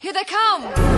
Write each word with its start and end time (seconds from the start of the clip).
Here 0.00 0.14
they 0.14 0.24
come! 0.24 0.89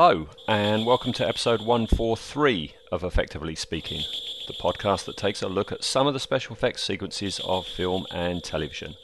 Hello, 0.00 0.28
and 0.46 0.86
welcome 0.86 1.12
to 1.14 1.26
episode 1.26 1.60
143 1.60 2.72
of 2.92 3.02
Effectively 3.02 3.56
Speaking, 3.56 4.02
the 4.46 4.52
podcast 4.52 5.06
that 5.06 5.16
takes 5.16 5.42
a 5.42 5.48
look 5.48 5.72
at 5.72 5.82
some 5.82 6.06
of 6.06 6.14
the 6.14 6.20
special 6.20 6.54
effects 6.54 6.84
sequences 6.84 7.40
of 7.44 7.66
film 7.66 8.06
and 8.12 8.44
television, 8.44 8.94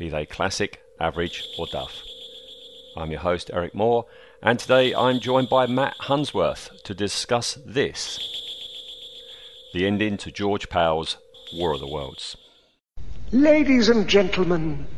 be 0.00 0.08
they 0.08 0.26
classic, 0.26 0.82
average, 0.98 1.46
or 1.56 1.68
duff. 1.70 2.02
I'm 2.96 3.12
your 3.12 3.20
host, 3.20 3.52
Eric 3.54 3.72
Moore, 3.72 4.06
and 4.42 4.58
today 4.58 4.92
I'm 4.92 5.20
joined 5.20 5.48
by 5.48 5.68
Matt 5.68 5.94
Hunsworth 6.00 6.82
to 6.82 6.92
discuss 6.92 7.56
this 7.64 8.18
the 9.72 9.86
ending 9.86 10.16
to 10.16 10.32
George 10.32 10.68
Pal's 10.68 11.18
War 11.54 11.72
of 11.72 11.78
the 11.78 11.86
Worlds. 11.86 12.36
Ladies 13.30 13.88
and 13.88 14.08
gentlemen, 14.08 14.88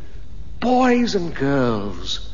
boys 0.60 1.14
and 1.14 1.36
girls, 1.36 2.30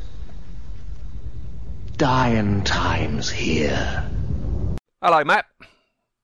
dying 2.00 2.64
times 2.64 3.28
here. 3.28 4.02
Hello, 5.02 5.22
Matt. 5.22 5.44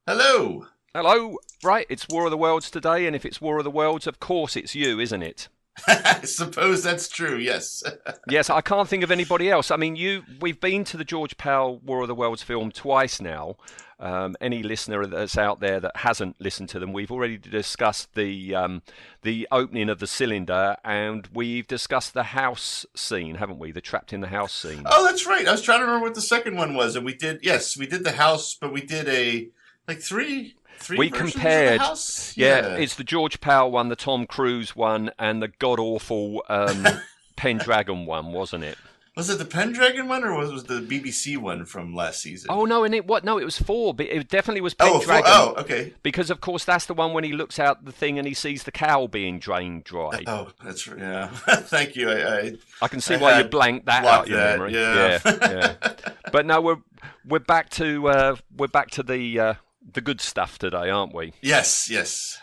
Hello. 0.06 0.64
Hello. 0.94 1.36
Right, 1.62 1.84
it's 1.90 2.08
War 2.08 2.24
of 2.24 2.30
the 2.30 2.38
Worlds 2.38 2.70
today, 2.70 3.06
and 3.06 3.14
if 3.14 3.26
it's 3.26 3.42
War 3.42 3.58
of 3.58 3.64
the 3.64 3.70
Worlds, 3.70 4.06
of 4.06 4.18
course 4.18 4.56
it's 4.56 4.74
you, 4.74 4.98
isn't 4.98 5.22
it? 5.22 5.50
I 5.86 6.22
suppose 6.24 6.82
that's 6.82 7.08
true. 7.08 7.36
Yes. 7.36 7.82
Yes, 8.28 8.50
I 8.50 8.60
can't 8.60 8.88
think 8.88 9.04
of 9.04 9.12
anybody 9.12 9.50
else. 9.50 9.70
I 9.70 9.76
mean, 9.76 9.94
you 9.94 10.24
we've 10.40 10.60
been 10.60 10.82
to 10.84 10.96
the 10.96 11.04
George 11.04 11.36
Pal 11.36 11.78
War 11.78 12.02
of 12.02 12.08
the 12.08 12.14
Worlds 12.14 12.42
film 12.42 12.72
twice 12.72 13.20
now. 13.20 13.56
Um, 14.00 14.36
any 14.40 14.62
listener 14.64 15.06
that's 15.06 15.38
out 15.38 15.60
there 15.60 15.78
that 15.78 15.98
hasn't 15.98 16.40
listened 16.40 16.68
to 16.70 16.80
them, 16.80 16.92
we've 16.92 17.10
already 17.12 17.38
discussed 17.38 18.14
the 18.14 18.54
um, 18.54 18.82
the 19.22 19.46
opening 19.52 19.88
of 19.88 20.00
the 20.00 20.06
cylinder, 20.08 20.76
and 20.84 21.28
we've 21.32 21.68
discussed 21.68 22.14
the 22.14 22.24
house 22.24 22.84
scene, 22.96 23.36
haven't 23.36 23.58
we? 23.60 23.70
The 23.70 23.80
trapped 23.80 24.12
in 24.12 24.20
the 24.20 24.28
house 24.28 24.52
scene. 24.52 24.82
oh, 24.86 25.04
that's 25.04 25.26
right. 25.26 25.46
I 25.46 25.52
was 25.52 25.62
trying 25.62 25.80
to 25.80 25.84
remember 25.86 26.06
what 26.06 26.14
the 26.14 26.20
second 26.20 26.56
one 26.56 26.74
was, 26.74 26.96
and 26.96 27.06
we 27.06 27.14
did. 27.14 27.40
Yes, 27.42 27.76
we 27.76 27.86
did 27.86 28.02
the 28.02 28.12
house, 28.12 28.56
but 28.60 28.72
we 28.72 28.80
did 28.82 29.08
a 29.08 29.48
like 29.86 30.00
three. 30.00 30.56
Three 30.78 30.98
we 30.98 31.08
versions 31.08 31.30
of 31.30 31.34
the 31.34 31.40
compared, 31.40 31.80
house? 31.80 32.36
yeah, 32.36 32.76
it's 32.76 32.94
the 32.94 33.04
George 33.04 33.40
Pal 33.40 33.70
one, 33.70 33.88
the 33.88 33.96
Tom 33.96 34.26
Cruise 34.26 34.76
one, 34.76 35.10
and 35.18 35.42
the 35.42 35.48
god 35.48 35.78
awful 35.78 36.42
um, 36.48 36.86
Pendragon 37.36 38.06
one, 38.06 38.32
wasn't 38.32 38.64
it? 38.64 38.78
was 39.16 39.30
it 39.30 39.38
the 39.38 39.46
Pendragon 39.46 40.08
one 40.08 40.22
or 40.24 40.36
was 40.36 40.52
was 40.52 40.64
the 40.64 40.80
BBC 40.80 41.38
one 41.38 41.64
from 41.64 41.94
last 41.94 42.20
season? 42.20 42.48
Oh 42.50 42.66
no, 42.66 42.84
and 42.84 42.94
it 42.94 43.06
what? 43.06 43.24
No, 43.24 43.38
it 43.38 43.44
was 43.44 43.58
four. 43.58 43.94
But 43.94 44.06
it 44.06 44.28
definitely 44.28 44.60
was 44.60 44.76
oh, 44.78 45.00
for- 45.00 45.06
Pendragon. 45.06 45.32
oh, 45.34 45.54
okay. 45.60 45.94
Because 46.02 46.28
of 46.28 46.42
course 46.42 46.66
that's 46.66 46.84
the 46.84 46.92
one 46.92 47.14
when 47.14 47.24
he 47.24 47.32
looks 47.32 47.58
out 47.58 47.86
the 47.86 47.92
thing 47.92 48.18
and 48.18 48.28
he 48.28 48.34
sees 48.34 48.64
the 48.64 48.70
cow 48.70 49.06
being 49.06 49.38
drained 49.38 49.84
dry. 49.84 50.22
Oh, 50.26 50.52
that's. 50.62 50.86
Yeah. 50.86 51.28
Thank 51.32 51.96
you. 51.96 52.10
I, 52.10 52.36
I 52.36 52.52
I 52.82 52.88
can 52.88 53.00
see 53.00 53.14
I 53.14 53.16
why 53.16 53.30
you 53.30 53.36
had 53.38 53.50
blanked 53.50 53.86
that 53.86 54.02
blocked 54.02 54.18
out 54.18 54.28
your 54.28 54.38
that, 54.38 54.58
memory. 54.58 54.74
yeah. 54.74 55.18
yeah, 55.24 55.74
yeah. 55.82 55.92
But 56.32 56.44
now 56.44 56.60
we're 56.60 56.82
we're 57.26 57.38
back 57.38 57.70
to 57.70 58.08
uh, 58.08 58.36
we're 58.54 58.66
back 58.68 58.90
to 58.92 59.02
the 59.02 59.40
uh, 59.40 59.54
the 59.90 60.00
good 60.00 60.20
stuff 60.20 60.58
today, 60.58 60.90
aren't 60.90 61.14
we? 61.14 61.32
yes, 61.42 61.88
yes. 61.90 62.38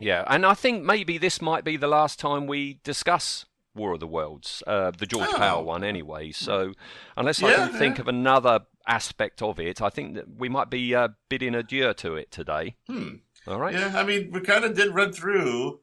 Yeah, 0.00 0.24
and 0.26 0.44
I 0.44 0.54
think 0.54 0.82
maybe 0.82 1.18
this 1.18 1.40
might 1.40 1.62
be 1.64 1.76
the 1.76 1.86
last 1.86 2.18
time 2.18 2.46
we 2.48 2.80
discuss 2.82 3.46
War 3.76 3.94
of 3.94 4.00
the 4.00 4.06
Worlds, 4.08 4.62
uh, 4.66 4.90
the 4.90 5.06
George 5.06 5.28
Oh. 5.32 5.36
Pal 5.36 5.64
one, 5.64 5.84
anyway. 5.84 6.32
So 6.32 6.72
unless 7.16 7.42
I 7.42 7.50
Yeah, 7.50 7.68
can 7.68 7.78
think 7.78 7.98
of 8.00 8.08
another 8.08 8.60
aspect 8.88 9.40
of 9.40 9.60
it, 9.60 9.80
I 9.80 9.90
think 9.90 10.14
that 10.16 10.24
we 10.36 10.48
might 10.48 10.68
be 10.68 10.94
uh, 10.94 11.08
bidding 11.28 11.54
adieu 11.54 11.94
to 11.94 12.16
it 12.16 12.30
today. 12.32 12.74
Hmm. 12.88 13.16
All 13.46 13.58
right. 13.60 13.72
Yeah, 13.74 13.92
I 13.94 14.02
mean, 14.04 14.30
we 14.32 14.40
kind 14.40 14.64
of 14.64 14.74
did 14.74 14.94
run 14.94 15.12
through 15.12 15.80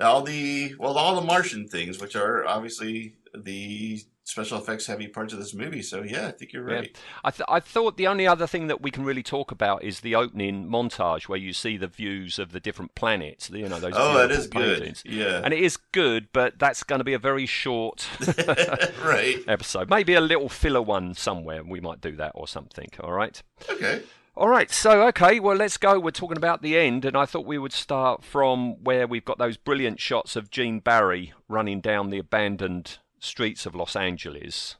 all 0.00 0.22
the 0.22 0.74
well, 0.78 0.98
all 0.98 1.14
the 1.14 1.26
Martian 1.26 1.68
things, 1.68 2.00
which 2.00 2.16
are 2.16 2.46
obviously 2.46 3.14
the 3.34 4.00
special 4.28 4.58
effects 4.58 4.86
heavy 4.86 5.08
parts 5.08 5.32
of 5.32 5.38
this 5.38 5.54
movie. 5.54 5.80
So 5.80 6.02
yeah, 6.02 6.28
I 6.28 6.32
think 6.32 6.52
you're 6.52 6.68
Yeah. 6.68 6.76
right. 6.76 6.98
I, 7.24 7.30
th- 7.30 7.46
I 7.48 7.60
thought 7.60 7.96
the 7.96 8.06
only 8.06 8.26
other 8.26 8.46
thing 8.46 8.66
that 8.66 8.82
we 8.82 8.90
can 8.90 9.02
really 9.04 9.22
talk 9.22 9.50
about 9.50 9.82
is 9.82 10.00
the 10.00 10.14
opening 10.14 10.68
montage 10.68 11.28
where 11.28 11.38
you 11.38 11.54
see 11.54 11.78
the 11.78 11.86
views 11.86 12.38
of 12.38 12.52
the 12.52 12.60
different 12.60 12.94
planets. 12.94 13.48
You 13.50 13.68
know 13.68 13.80
those. 13.80 13.94
Oh, 13.96 14.18
that 14.18 14.30
is 14.30 14.40
is 14.40 14.46
good. 14.48 15.00
Yeah. 15.04 15.40
And 15.42 15.54
it 15.54 15.60
is 15.60 15.78
good, 15.78 16.28
but 16.34 16.58
that's 16.58 16.82
going 16.82 16.98
to 17.00 17.04
be 17.04 17.14
a 17.14 17.18
very 17.18 17.46
short 17.46 18.06
right. 19.02 19.38
episode. 19.48 19.88
Maybe 19.88 20.14
a 20.14 20.20
little 20.20 20.48
filler 20.48 20.82
one 20.82 21.14
somewhere. 21.14 21.64
We 21.64 21.80
might 21.80 22.00
do 22.00 22.14
that 22.16 22.32
or 22.34 22.46
something. 22.46 22.88
All 23.00 23.12
right. 23.12 23.42
Okay. 23.70 24.02
All 24.36 24.48
right. 24.48 24.70
So 24.70 25.06
okay. 25.08 25.40
Well, 25.40 25.56
let's 25.56 25.78
go. 25.78 25.98
We're 25.98 26.10
talking 26.10 26.36
about 26.36 26.62
the 26.62 26.76
end, 26.76 27.04
and 27.04 27.16
I 27.16 27.24
thought 27.24 27.46
we 27.46 27.58
would 27.58 27.72
start 27.72 28.22
from 28.22 28.82
where 28.84 29.06
we've 29.06 29.24
got 29.24 29.38
those 29.38 29.56
brilliant 29.56 30.00
shots 30.00 30.36
of 30.36 30.50
Gene 30.50 30.80
Barry 30.80 31.32
running 31.48 31.80
down 31.80 32.10
the 32.10 32.18
abandoned 32.18 32.98
streets 33.20 33.66
of 33.66 33.74
Los 33.74 33.96
Angeles. 33.96 34.76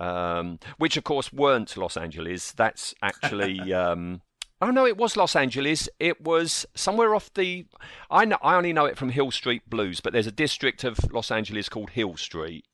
Um, 0.00 0.58
which 0.78 0.96
of 0.96 1.04
course 1.04 1.32
weren't 1.32 1.76
Los 1.76 1.96
Angeles. 1.96 2.50
That's 2.52 2.94
actually 3.00 3.72
um, 3.72 4.22
oh 4.60 4.70
no, 4.70 4.86
it 4.86 4.96
was 4.96 5.16
Los 5.16 5.36
Angeles. 5.36 5.88
It 6.00 6.20
was 6.20 6.66
somewhere 6.74 7.14
off 7.14 7.32
the. 7.34 7.66
I 8.10 8.24
know, 8.24 8.38
I 8.42 8.56
only 8.56 8.72
know 8.72 8.86
it 8.86 8.98
from 8.98 9.10
Hill 9.10 9.30
Street 9.30 9.68
Blues, 9.70 10.00
but 10.00 10.12
there's 10.12 10.26
a 10.26 10.32
district 10.32 10.82
of 10.84 10.98
Los 11.12 11.30
Angeles 11.30 11.68
called 11.68 11.90
Hill 11.90 12.16
Street. 12.16 12.64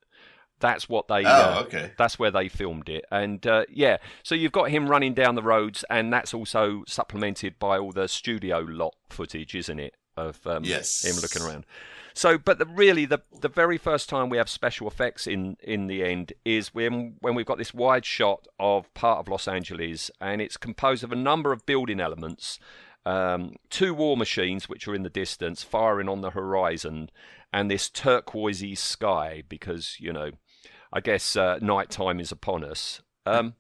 That's 0.61 0.89
what 0.89 1.09
they. 1.09 1.25
Oh, 1.25 1.29
uh, 1.59 1.63
okay. 1.67 1.93
That's 1.99 2.19
where 2.19 2.31
they 2.31 2.49
filmed 2.49 2.89
it, 2.89 3.05
and 3.11 3.47
uh, 3.47 3.65
yeah. 3.71 3.99
So 4.23 4.35
you've 4.35 4.53
got 4.53 4.71
him 4.71 4.89
running 4.89 5.15
down 5.15 5.35
the 5.35 5.43
roads, 5.43 5.85
and 5.91 6.13
that's 6.13 6.33
also 6.35 6.85
supplemented 6.87 7.59
by 7.59 7.79
all 7.79 7.93
the 7.93 8.09
studio 8.09 8.61
lot 8.61 8.95
footage, 9.11 9.55
isn't 9.55 9.79
it? 9.79 9.95
Of 10.17 10.47
um, 10.47 10.65
Yes. 10.65 11.05
him 11.05 11.17
looking 11.21 11.43
around. 11.43 11.65
So, 12.15 12.39
but 12.39 12.59
the, 12.59 12.67
really, 12.67 13.05
the 13.05 13.21
the 13.41 13.49
very 13.49 13.79
first 13.79 14.09
time 14.09 14.29
we 14.29 14.37
have 14.37 14.49
special 14.49 14.87
effects 14.89 15.27
in 15.27 15.57
in 15.63 15.87
the 15.87 16.05
end 16.05 16.33
is 16.45 16.75
when 16.75 17.17
when 17.21 17.35
we've 17.35 17.47
got 17.47 17.59
this 17.59 17.75
wide 17.75 18.05
shot 18.05 18.47
of 18.59 18.93
part 18.95 19.19
of 19.19 19.29
Los 19.29 19.47
Angeles, 19.49 20.11
and 20.21 20.41
it's 20.41 20.57
composed 20.57 21.05
of 21.05 21.13
a 21.13 21.17
number 21.17 21.53
of 21.53 21.67
building 21.67 22.01
elements. 22.01 22.59
Um, 23.07 23.55
two 23.71 23.95
war 23.95 24.17
machines, 24.17 24.69
which 24.69 24.87
are 24.87 24.95
in 24.95 25.05
the 25.05 25.11
distance, 25.11 25.63
firing 25.63 26.09
on 26.09 26.21
the 26.21 26.31
horizon, 26.31 27.11
and 27.53 27.71
this 27.71 27.89
turquoisey 27.89 28.77
sky, 28.77 29.43
because 29.49 29.97
you 29.99 30.13
know, 30.13 30.33
I 30.93 31.01
guess 31.01 31.37
uh, 31.37 31.59
night 31.63 31.91
time 31.91 32.21
is 32.21 32.33
upon 32.33 32.65
us. 32.65 33.01
Um, 33.25 33.55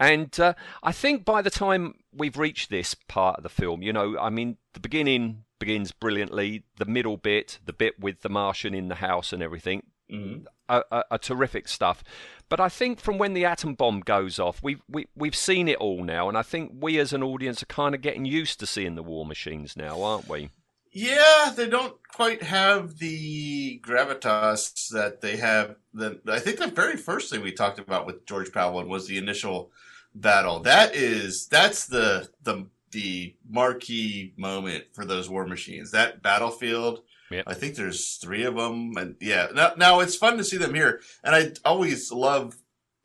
and 0.00 0.38
uh, 0.40 0.54
I 0.82 0.90
think 0.90 1.24
by 1.24 1.42
the 1.42 1.50
time 1.50 1.94
we've 2.12 2.36
reached 2.36 2.70
this 2.70 2.94
part 2.94 3.36
of 3.36 3.44
the 3.44 3.48
film, 3.48 3.82
you 3.82 3.92
know, 3.92 4.18
I 4.18 4.30
mean, 4.30 4.56
the 4.74 4.80
beginning 4.80 5.44
begins 5.62 5.92
brilliantly. 5.92 6.64
The 6.78 6.84
middle 6.84 7.16
bit, 7.16 7.60
the 7.64 7.72
bit 7.72 8.00
with 8.00 8.22
the 8.22 8.28
Martian 8.28 8.74
in 8.74 8.88
the 8.88 8.96
house 8.96 9.32
and 9.32 9.40
everything, 9.40 9.84
mm-hmm. 10.10 10.44
are, 10.68 10.84
are 10.90 11.18
terrific 11.18 11.68
stuff. 11.68 12.02
But 12.48 12.58
I 12.58 12.68
think 12.68 12.98
from 12.98 13.16
when 13.16 13.32
the 13.32 13.44
atom 13.44 13.74
bomb 13.74 14.00
goes 14.00 14.40
off, 14.40 14.60
we've 14.60 14.82
we, 14.88 15.06
we've 15.14 15.36
seen 15.36 15.68
it 15.68 15.78
all 15.78 16.02
now, 16.02 16.28
and 16.28 16.36
I 16.36 16.42
think 16.42 16.72
we 16.80 16.98
as 16.98 17.12
an 17.12 17.22
audience 17.22 17.62
are 17.62 17.66
kind 17.66 17.94
of 17.94 18.00
getting 18.00 18.24
used 18.24 18.58
to 18.58 18.66
seeing 18.66 18.96
the 18.96 19.04
war 19.04 19.24
machines 19.24 19.76
now, 19.76 20.02
aren't 20.02 20.28
we? 20.28 20.50
Yeah, 20.90 21.52
they 21.54 21.68
don't 21.68 21.96
quite 22.08 22.42
have 22.42 22.98
the 22.98 23.80
gravitas 23.86 24.88
that 24.88 25.20
they 25.20 25.36
have. 25.36 25.76
The 25.94 26.20
I 26.26 26.40
think 26.40 26.58
the 26.58 26.66
very 26.66 26.96
first 26.96 27.30
thing 27.30 27.40
we 27.40 27.52
talked 27.52 27.78
about 27.78 28.04
with 28.04 28.26
George 28.26 28.52
Pal 28.52 28.72
was 28.84 29.06
the 29.06 29.16
initial 29.16 29.70
battle. 30.12 30.58
That 30.58 30.96
is 30.96 31.46
that's 31.46 31.86
the 31.86 32.28
the 32.42 32.66
the 32.92 33.34
marquee 33.48 34.32
moment 34.36 34.84
for 34.92 35.04
those 35.04 35.28
war 35.28 35.46
machines. 35.46 35.90
That 35.90 36.22
battlefield. 36.22 37.02
Yep. 37.30 37.44
I 37.46 37.54
think 37.54 37.74
there's 37.74 38.16
three 38.16 38.44
of 38.44 38.56
them, 38.56 38.92
and 38.96 39.16
yeah. 39.20 39.48
Now, 39.54 39.72
now 39.76 40.00
it's 40.00 40.16
fun 40.16 40.36
to 40.36 40.44
see 40.44 40.58
them 40.58 40.74
here, 40.74 41.00
and 41.24 41.34
I 41.34 41.52
always 41.64 42.12
love 42.12 42.56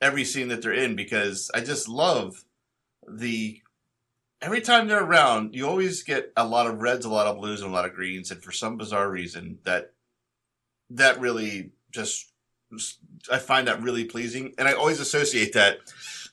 every 0.02 0.26
scene 0.26 0.50
that 0.50 0.62
they're 0.62 0.74
in 0.74 0.96
because 0.96 1.50
I 1.56 1.62
just 1.62 1.88
love 1.88 2.44
the 3.08 3.62
every 4.42 4.62
time 4.62 4.88
they're 4.88 5.04
around, 5.04 5.56
you 5.56 5.68
always 5.68 6.04
get 6.04 6.32
a 6.36 6.46
lot 6.46 6.68
of 6.68 6.82
reds, 6.82 7.06
a 7.06 7.10
lot 7.10 7.28
of 7.28 7.38
blues, 7.38 7.62
and 7.62 7.72
a 7.72 7.74
lot 7.74 7.86
of 7.86 7.94
greens. 7.94 8.30
And 8.30 8.44
for 8.44 8.52
some 8.52 8.78
bizarre 8.78 9.10
reason, 9.10 9.60
that 9.64 9.94
that 10.90 11.20
really 11.20 11.72
just 11.92 12.32
I 13.32 13.38
find 13.40 13.68
that 13.68 13.82
really 13.82 14.06
pleasing, 14.06 14.54
and 14.58 14.68
I 14.68 14.74
always 14.74 15.00
associate 15.00 15.54
that 15.54 15.80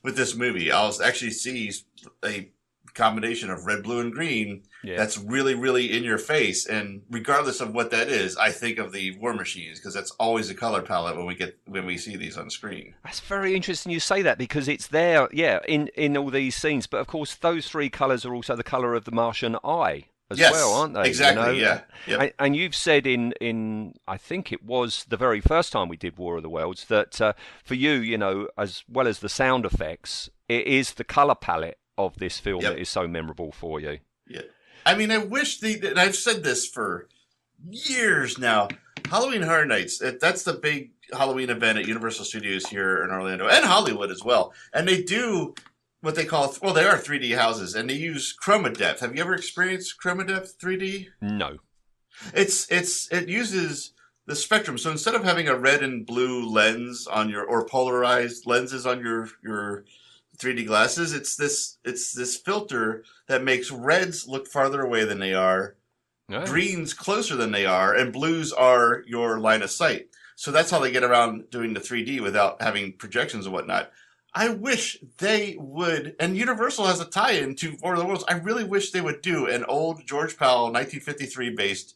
with 0.03 0.17
this 0.17 0.35
movie. 0.35 0.73
I'll 0.73 0.93
actually 1.03 1.31
see 1.31 1.73
a 2.25 2.51
combination 2.95 3.51
of 3.51 3.67
red, 3.67 3.83
blue, 3.83 4.01
and 4.01 4.13
green 4.13 4.63
Yeah. 4.83 4.97
that's 4.97 5.19
really, 5.19 5.55
really 5.55 5.97
in 5.97 6.05
your 6.05 6.19
face. 6.19 6.67
And 6.67 7.03
regardless 7.11 7.61
of 7.61 7.75
what 7.75 7.91
that 7.91 8.09
is, 8.09 8.37
I 8.37 8.51
think 8.51 8.79
of 8.79 8.93
the 8.93 9.13
War 9.19 9.35
Machines 9.35 9.79
because 9.79 9.95
that's 9.95 10.13
always 10.13 10.49
the 10.49 10.55
color 10.55 10.83
palette 10.83 11.17
when 11.17 11.27
we 11.27 11.35
get 11.35 11.59
when 11.67 11.87
we 11.87 11.97
see 11.99 12.17
these 12.17 12.37
on 12.39 12.51
screen. 12.51 12.95
That's 13.05 13.21
very 13.21 13.55
interesting 13.55 13.93
you 13.93 14.01
say 14.01 14.23
that 14.23 14.39
because 14.39 14.69
it's 14.69 14.87
there, 14.89 15.29
yeah, 15.33 15.59
in, 15.69 15.89
in 15.89 16.17
all 16.17 16.31
these 16.31 16.55
scenes. 16.57 16.87
But 16.87 16.99
of 17.01 17.07
course, 17.07 17.35
those 17.35 17.69
three 17.69 17.91
colours 17.91 18.25
are 18.25 18.35
also 18.35 18.57
the 18.57 18.63
colour 18.65 18.95
of 18.95 19.05
the 19.05 19.13
Martian 19.13 19.57
eye 19.65 20.05
as 20.31 20.39
Yes, 20.39 20.53
well, 20.53 20.73
aren't 20.73 20.95
they? 20.95 21.01
you 21.03 21.07
exactly, 21.09 21.43
know? 21.45 21.51
yeah, 21.53 21.81
yep. 22.07 22.21
And, 22.21 22.33
and 22.39 22.57
you've 22.57 22.75
said 22.75 23.07
in, 23.07 23.33
in, 23.43 23.93
I 24.09 24.17
think 24.17 24.53
it 24.53 24.63
was 24.65 25.05
the 25.07 25.19
very 25.19 25.41
first 25.43 25.71
time 25.71 25.89
we 25.89 25.99
did 25.99 26.17
War 26.17 26.37
of 26.39 26.43
the 26.43 26.49
Worlds, 26.49 26.87
that 26.87 27.21
uh, 27.21 27.35
for 27.63 27.75
you, 27.75 27.91
you 27.93 28.17
know, 28.17 28.49
as 28.57 28.85
well 28.89 29.07
as 29.07 29.19
the 29.19 29.29
sound 29.29 29.67
effects, 29.67 30.31
it 30.49 30.67
is 30.67 30.95
the 30.95 31.05
colour 31.05 31.35
palette 31.35 31.77
of 31.97 32.17
this 32.19 32.39
film 32.39 32.63
Yep. 32.63 32.73
that 32.75 32.81
is 32.81 32.89
so 32.89 33.07
memorable 33.07 33.53
for 33.53 33.81
you. 33.81 33.99
Yeah. 34.27 34.43
I 34.87 34.95
mean, 34.95 35.11
I 35.11 35.19
wish 35.19 35.61
the, 35.61 35.81
and 35.89 35.99
I've 35.99 36.17
said 36.17 36.43
this 36.43 36.67
for 36.67 37.09
years 37.71 38.39
now. 38.39 38.69
Halloween 39.11 39.43
Horror 39.43 39.67
Nights, 39.67 40.03
that's 40.21 40.43
the 40.43 40.55
big 40.55 40.93
Halloween 41.13 41.51
event 41.51 41.79
at 41.79 41.87
Universal 41.87 42.25
Studios 42.25 42.67
here 42.67 43.03
in 43.05 43.11
Orlando 43.11 43.47
and 43.47 43.65
Hollywood 43.65 44.11
as 44.11 44.25
well. 44.25 44.53
And 44.73 44.89
they 44.89 45.03
do 45.03 45.55
what 46.01 46.15
they 46.15 46.25
call, 46.25 46.55
well, 46.63 46.75
they 46.75 46.85
are 46.85 46.99
3D 46.99 47.37
houses 47.37 47.75
and 47.75 47.89
they 47.89 47.95
use 47.95 48.35
chroma 48.43 48.77
depth. 48.77 49.01
Have 49.01 49.15
you 49.15 49.23
ever 49.23 49.35
experienced 49.35 49.95
chroma 50.03 50.27
depth 50.27 50.59
3D? 50.59 51.09
No. 51.21 51.59
It's, 52.35 52.71
it's, 52.71 53.11
it 53.13 53.29
uses 53.29 53.93
the 54.27 54.37
spectrum. 54.37 54.79
So 54.79 54.91
instead 54.91 55.15
of 55.15 55.25
having 55.25 55.49
a 55.49 55.57
red 55.57 55.83
and 55.83 56.07
blue 56.07 56.49
lens 56.49 57.07
on 57.07 57.29
your, 57.29 57.45
or 57.45 57.67
polarized 57.67 58.47
lenses 58.47 58.87
on 58.87 59.01
your, 59.01 59.29
your 59.43 59.85
3D 60.39 60.67
glasses, 60.67 61.13
it's 61.13 61.37
this, 61.37 61.79
it's 61.85 62.13
this 62.13 62.37
filter 62.37 63.05
that 63.27 63.43
makes 63.45 63.71
reds 63.71 64.27
look 64.27 64.49
farther 64.49 64.83
away 64.83 65.05
than 65.05 65.19
they 65.21 65.35
are 65.35 65.77
No. 66.29 66.45
greens 66.45 66.95
closer 66.95 67.37
than 67.37 67.53
they 67.53 67.67
are, 67.67 67.95
and 67.95 68.13
blues 68.13 68.53
are 68.53 69.03
your 69.07 69.39
line 69.39 69.63
of 69.63 69.71
sight. 69.71 70.09
So 70.37 70.51
that's 70.51 70.71
how 70.71 70.81
they 70.81 70.91
get 70.91 71.05
around 71.05 71.51
doing 71.51 71.75
the 71.75 71.81
3D 71.81 72.21
without 72.21 72.61
having 72.61 72.95
projections 72.95 73.47
and 73.47 73.55
whatnot. 73.55 73.93
I 74.37 74.49
wish 74.49 74.99
they 75.19 75.55
would, 75.61 76.17
and 76.19 76.37
Universal 76.37 76.87
has 76.87 77.01
a 77.01 77.05
tie-in 77.05 77.55
to 77.57 77.77
War 77.81 77.93
of 77.93 78.01
the 78.01 78.05
Worlds. 78.07 78.25
I 78.27 78.35
really 78.35 78.65
wish 78.65 78.91
they 78.91 79.01
would 79.01 79.23
do 79.23 79.47
an 79.47 79.65
old 79.67 80.05
George 80.07 80.37
Pal 80.37 80.73
1953 80.73 81.51
based 81.51 81.95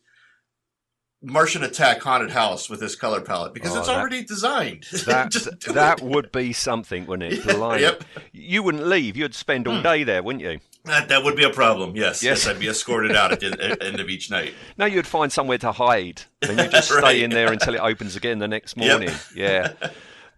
Martian 1.21 1.65
Attack 1.65 2.01
haunted 2.01 2.31
house 2.31 2.71
with 2.71 2.79
this 2.79 2.95
color 2.95 3.21
palette 3.21 3.53
because 3.53 3.75
Oh, 3.75 3.79
it's 3.79 3.89
that- 3.89 3.97
already 3.99 4.23
designed. 4.23 4.85
That 5.07 5.33
that 5.75 6.01
would 6.01 6.31
be 6.31 6.53
something, 6.53 7.07
wouldn't 7.07 7.33
it? 7.33 7.45
Yeah, 7.47 7.77
yep. 7.77 8.03
Hmm. 8.15 8.21
You 8.33 8.63
wouldn't 8.63 8.87
leave. 8.87 9.17
You'd 9.17 9.35
spend 9.35 9.67
all 9.67 9.83
day 9.83 10.05
there, 10.05 10.23
wouldn't 10.23 10.45
you? 10.45 10.61
That, 10.85 11.09
that 11.09 11.25
would 11.25 11.37
be 11.37 11.45
a 11.45 11.51
problem. 11.51 11.97
Yes, 11.97 12.23
Yes. 12.23 12.45
yes, 12.45 12.47
I'd 12.55 12.61
be 12.61 12.69
escorted 12.69 13.15
out 13.17 13.33
at 13.33 13.41
the 13.41 13.79
end 13.83 14.01
of 14.01 14.09
each 14.09 14.31
night. 14.31 14.55
No, 14.79 14.87
you'd 14.87 15.07
find 15.09 15.31
somewhere 15.33 15.59
to 15.59 15.73
hide, 15.73 16.23
and 16.43 16.57
you 16.59 16.69
just 16.69 16.91
stay 16.91 17.23
in 17.25 17.31
there 17.31 17.53
until 17.53 17.75
it 17.75 17.81
opens 17.81 18.15
again 18.17 18.39
the 18.39 18.49
next 18.49 18.77
Yep. 18.77 18.87
morning. 19.01 19.15
Yeah. 19.35 19.73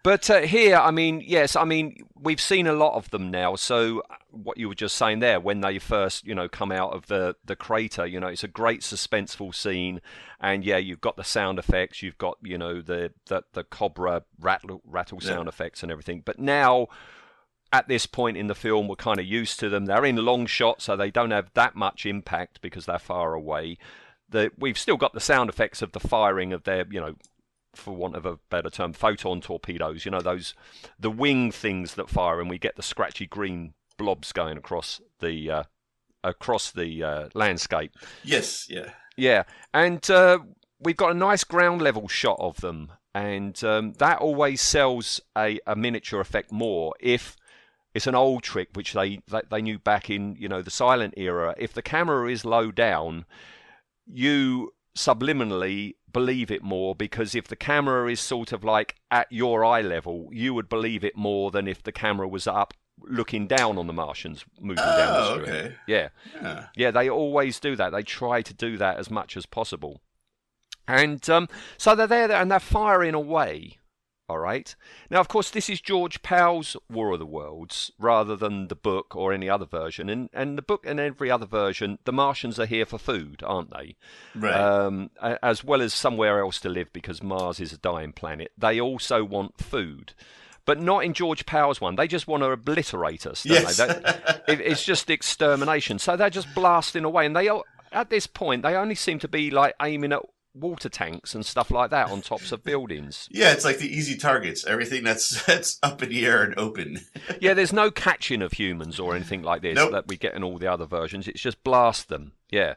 But 0.02 0.30
uh, 0.30 0.40
here, 0.40 0.76
I 0.76 0.90
mean, 0.92 1.22
yes, 1.24 1.56
I 1.56 1.64
mean, 1.64 2.06
we've 2.18 2.40
seen 2.40 2.66
a 2.66 2.72
lot 2.72 2.94
of 2.94 3.10
them 3.10 3.30
now. 3.30 3.54
So 3.56 4.02
what 4.32 4.58
you 4.58 4.68
were 4.68 4.74
just 4.74 4.96
saying 4.96 5.20
there, 5.20 5.40
when 5.40 5.60
they 5.60 5.78
first, 5.78 6.26
you 6.26 6.34
know, 6.34 6.48
come 6.48 6.72
out 6.72 6.92
of 6.92 7.06
the 7.06 7.36
the 7.44 7.56
crater, 7.56 8.06
you 8.06 8.20
know, 8.20 8.28
it's 8.28 8.44
a 8.44 8.48
great 8.48 8.80
suspenseful 8.80 9.54
scene, 9.54 10.00
and 10.40 10.64
yeah, 10.64 10.78
you've 10.78 11.00
got 11.00 11.16
the 11.16 11.24
sound 11.24 11.58
effects, 11.58 12.02
you've 12.02 12.18
got, 12.18 12.38
you 12.42 12.58
know, 12.58 12.80
the 12.80 13.12
the, 13.26 13.42
the 13.52 13.64
cobra 13.64 14.22
rattle 14.38 14.80
rattle 14.84 15.20
sound 15.20 15.48
effects 15.48 15.82
and 15.82 15.90
everything. 15.90 16.22
But 16.24 16.38
now 16.38 16.88
at 17.72 17.88
this 17.88 18.06
point 18.06 18.36
in 18.36 18.48
the 18.48 18.54
film, 18.54 18.88
we're 18.88 18.96
kind 18.96 19.20
of 19.20 19.26
used 19.26 19.60
to 19.60 19.68
them. 19.68 19.86
They're 19.86 20.04
in 20.04 20.16
long 20.16 20.46
shot, 20.46 20.82
so 20.82 20.96
they 20.96 21.10
don't 21.10 21.30
have 21.30 21.50
that 21.54 21.76
much 21.76 22.04
impact 22.04 22.60
because 22.60 22.86
they're 22.86 22.98
far 22.98 23.34
away. 23.34 23.78
The, 24.28 24.50
we've 24.58 24.78
still 24.78 24.96
got 24.96 25.12
the 25.12 25.20
sound 25.20 25.50
effects 25.50 25.82
of 25.82 25.92
the 25.92 26.00
firing 26.00 26.52
of 26.52 26.64
their, 26.64 26.84
you 26.90 27.00
know, 27.00 27.14
for 27.74 27.94
want 27.94 28.16
of 28.16 28.26
a 28.26 28.38
better 28.50 28.70
term, 28.70 28.92
photon 28.92 29.40
torpedoes. 29.40 30.04
You 30.04 30.10
know, 30.10 30.20
those 30.20 30.54
the 30.98 31.10
wing 31.10 31.52
things 31.52 31.94
that 31.94 32.10
fire, 32.10 32.40
and 32.40 32.50
we 32.50 32.58
get 32.58 32.76
the 32.76 32.82
scratchy 32.82 33.26
green 33.26 33.74
blobs 34.00 34.32
going 34.32 34.56
across 34.56 35.00
the 35.20 35.50
uh, 35.50 35.62
across 36.24 36.72
the 36.72 37.04
uh, 37.04 37.28
landscape. 37.34 37.92
Yes, 38.24 38.66
yeah. 38.70 38.92
Yeah, 39.16 39.42
and 39.74 40.08
uh, 40.10 40.38
we've 40.80 40.96
got 40.96 41.10
a 41.10 41.14
nice 41.14 41.44
ground 41.44 41.82
level 41.82 42.08
shot 42.08 42.38
of 42.40 42.62
them, 42.62 42.92
and 43.14 43.62
um, 43.62 43.92
that 43.98 44.18
always 44.18 44.62
sells 44.62 45.20
a, 45.36 45.60
a 45.66 45.76
miniature 45.76 46.20
effect 46.20 46.50
more 46.50 46.94
if 46.98 47.36
it's 47.92 48.06
an 48.06 48.14
old 48.14 48.42
trick 48.42 48.70
which 48.72 48.94
they, 48.94 49.20
they 49.28 49.42
they 49.50 49.60
knew 49.60 49.78
back 49.78 50.08
in 50.08 50.34
you 50.36 50.48
know 50.48 50.62
the 50.62 50.70
silent 50.70 51.14
era. 51.18 51.54
If 51.58 51.74
the 51.74 51.82
camera 51.82 52.30
is 52.30 52.44
low 52.46 52.70
down, 52.70 53.26
you 54.06 54.72
subliminally 54.96 55.94
believe 56.10 56.50
it 56.50 56.62
more 56.62 56.94
because 56.94 57.34
if 57.34 57.46
the 57.46 57.56
camera 57.56 58.10
is 58.10 58.20
sort 58.20 58.50
of 58.52 58.64
like 58.64 58.96
at 59.10 59.30
your 59.30 59.62
eye 59.62 59.82
level, 59.82 60.30
you 60.32 60.54
would 60.54 60.68
believe 60.70 61.04
it 61.04 61.16
more 61.16 61.50
than 61.50 61.68
if 61.68 61.82
the 61.82 61.92
camera 61.92 62.26
was 62.26 62.46
up 62.46 62.72
looking 63.08 63.46
down 63.46 63.78
on 63.78 63.86
the 63.86 63.92
Martians 63.92 64.44
moving 64.60 64.76
down 64.84 65.12
the 65.12 65.18
Oh, 65.28 65.32
street. 65.42 65.48
okay. 65.48 65.74
Yeah. 65.86 66.08
Yeah. 66.40 66.66
Yeah, 66.76 66.90
they 66.90 67.08
always 67.10 67.58
do 67.60 67.76
that. 67.76 67.90
They 67.90 68.02
try 68.02 68.42
to 68.42 68.54
do 68.54 68.76
that 68.78 68.98
as 68.98 69.10
much 69.10 69.36
as 69.36 69.46
possible. 69.46 70.00
And 70.88 71.28
um, 71.30 71.48
so 71.78 71.94
they're 71.94 72.06
there 72.06 72.30
and 72.32 72.50
they're 72.50 72.58
firing 72.60 73.14
away. 73.14 73.76
All 74.28 74.38
right. 74.38 74.74
Now, 75.10 75.18
of 75.18 75.26
course, 75.26 75.50
this 75.50 75.68
is 75.68 75.80
George 75.80 76.22
Pal's 76.22 76.76
War 76.88 77.12
of 77.12 77.18
the 77.18 77.26
Worlds 77.26 77.90
rather 77.98 78.36
than 78.36 78.68
the 78.68 78.76
book 78.76 79.16
or 79.16 79.32
any 79.32 79.48
other 79.50 79.66
version. 79.66 80.08
And, 80.08 80.30
and 80.32 80.56
the 80.56 80.62
book 80.62 80.84
and 80.86 81.00
every 81.00 81.30
other 81.32 81.46
version, 81.46 81.98
the 82.04 82.12
Martians 82.12 82.58
are 82.60 82.66
here 82.66 82.86
for 82.86 82.96
food, 82.98 83.42
aren't 83.44 83.70
they? 83.72 83.96
Right. 84.36 84.54
Um, 84.54 85.10
as 85.20 85.64
well 85.64 85.82
as 85.82 85.92
somewhere 85.94 86.38
else 86.38 86.60
to 86.60 86.68
live 86.68 86.92
because 86.92 87.24
Mars 87.24 87.58
is 87.58 87.72
a 87.72 87.78
dying 87.78 88.12
planet. 88.12 88.52
They 88.56 88.80
also 88.80 89.24
want 89.24 89.58
food. 89.58 90.12
But 90.70 90.80
not 90.80 91.04
in 91.04 91.14
George 91.14 91.46
Pal's 91.46 91.80
one. 91.80 91.96
They 91.96 92.06
just 92.06 92.28
want 92.28 92.44
to 92.44 92.50
obliterate 92.52 93.26
us, 93.26 93.42
don't 93.42 93.54
Yes. 93.62 93.76
they? 93.76 93.86
That- 93.88 94.44
it, 94.46 94.60
it's 94.60 94.84
just 94.84 95.10
extermination. 95.10 95.98
So 95.98 96.16
they're 96.16 96.30
just 96.30 96.54
blasting 96.54 97.02
away, 97.04 97.26
and 97.26 97.34
they 97.34 97.48
all- 97.48 97.64
at 97.90 98.08
this 98.08 98.28
point 98.28 98.62
they 98.62 98.76
only 98.76 98.94
seem 98.94 99.18
to 99.18 99.26
be 99.26 99.50
like 99.50 99.74
aiming 99.82 100.12
at 100.12 100.20
water 100.54 100.88
tanks 100.88 101.34
and 101.34 101.44
stuff 101.44 101.72
like 101.72 101.90
that 101.90 102.08
on 102.10 102.20
tops 102.22 102.52
of 102.52 102.62
buildings. 102.62 103.28
Yeah, 103.32 103.50
it's 103.50 103.64
like 103.64 103.78
the 103.78 103.92
easy 103.92 104.16
targets. 104.16 104.64
Everything 104.64 105.02
that's 105.02 105.42
that's 105.46 105.80
up 105.82 106.04
in 106.04 106.08
the 106.10 106.24
air 106.24 106.44
and 106.44 106.56
open. 106.56 107.00
Yeah, 107.40 107.54
there's 107.54 107.72
no 107.72 107.90
catching 107.90 108.40
of 108.42 108.52
humans 108.52 109.00
or 109.00 109.16
anything 109.16 109.42
like 109.42 109.62
this 109.62 109.74
Nope. 109.74 109.90
that 109.90 110.06
we 110.06 110.16
get 110.16 110.34
in 110.34 110.44
all 110.44 110.58
the 110.58 110.70
other 110.72 110.86
versions. 110.86 111.26
It's 111.26 111.40
just 111.42 111.64
blast 111.64 112.08
them. 112.08 112.32
Yeah. 112.50 112.74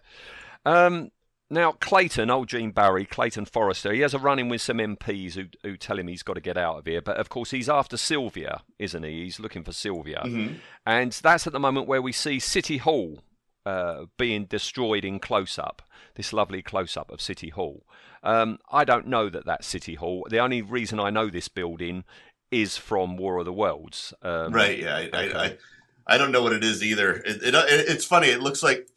Um, 0.65 1.11
now 1.49 1.73
Clayton, 1.73 2.29
old 2.29 2.47
Gene 2.49 2.71
Barry, 2.71 3.05
Clayton 3.05 3.45
Forrester, 3.45 3.93
he 3.93 4.01
has 4.01 4.13
a 4.13 4.19
run 4.19 4.39
in 4.39 4.49
with 4.49 4.61
some 4.61 4.77
MPs 4.77 5.33
who 5.35 5.45
who 5.63 5.77
tell 5.77 5.99
him 5.99 6.07
he's 6.07 6.23
got 6.23 6.33
to 6.33 6.41
get 6.41 6.57
out 6.57 6.77
of 6.79 6.85
here. 6.85 7.01
But 7.01 7.17
of 7.17 7.29
course, 7.29 7.51
he's 7.51 7.69
after 7.69 7.97
Sylvia, 7.97 8.61
isn't 8.79 9.03
he? 9.03 9.23
He's 9.23 9.39
looking 9.39 9.63
for 9.63 9.71
Sylvia, 9.73 10.21
Mm-hmm. 10.25 10.55
and 10.85 11.11
that's 11.11 11.45
at 11.47 11.53
the 11.53 11.59
moment 11.59 11.87
where 11.87 12.01
we 12.01 12.11
see 12.11 12.39
City 12.39 12.77
Hall 12.77 13.19
uh, 13.65 14.05
being 14.17 14.45
destroyed 14.45 15.05
in 15.05 15.19
close 15.19 15.57
up. 15.59 15.81
This 16.15 16.33
lovely 16.33 16.61
close 16.61 16.95
up 16.97 17.09
of 17.11 17.21
City 17.21 17.49
Hall. 17.49 17.85
Um, 18.23 18.59
I 18.71 18.83
don't 18.85 19.07
know 19.07 19.29
that 19.29 19.45
that's 19.45 19.65
City 19.67 19.95
Hall. 19.95 20.27
The 20.29 20.39
only 20.39 20.61
reason 20.61 20.99
I 20.99 21.09
know 21.09 21.29
this 21.29 21.47
building 21.47 22.03
is 22.51 22.77
from 22.77 23.17
War 23.17 23.39
of 23.39 23.45
the 23.45 23.53
Worlds. 23.53 24.13
Um, 24.21 24.53
right. 24.53 24.77
Yeah. 24.77 24.95
I, 24.95 25.01
okay. 25.07 25.33
I, 25.33 25.43
I 25.45 25.57
I 26.05 26.17
don't 26.17 26.31
know 26.31 26.43
what 26.43 26.53
it 26.53 26.63
is 26.63 26.83
either. 26.83 27.13
It, 27.15 27.41
it, 27.41 27.55
it 27.55 27.89
it's 27.89 28.05
funny. 28.05 28.27
It 28.27 28.41
looks 28.41 28.61
like 28.61 28.87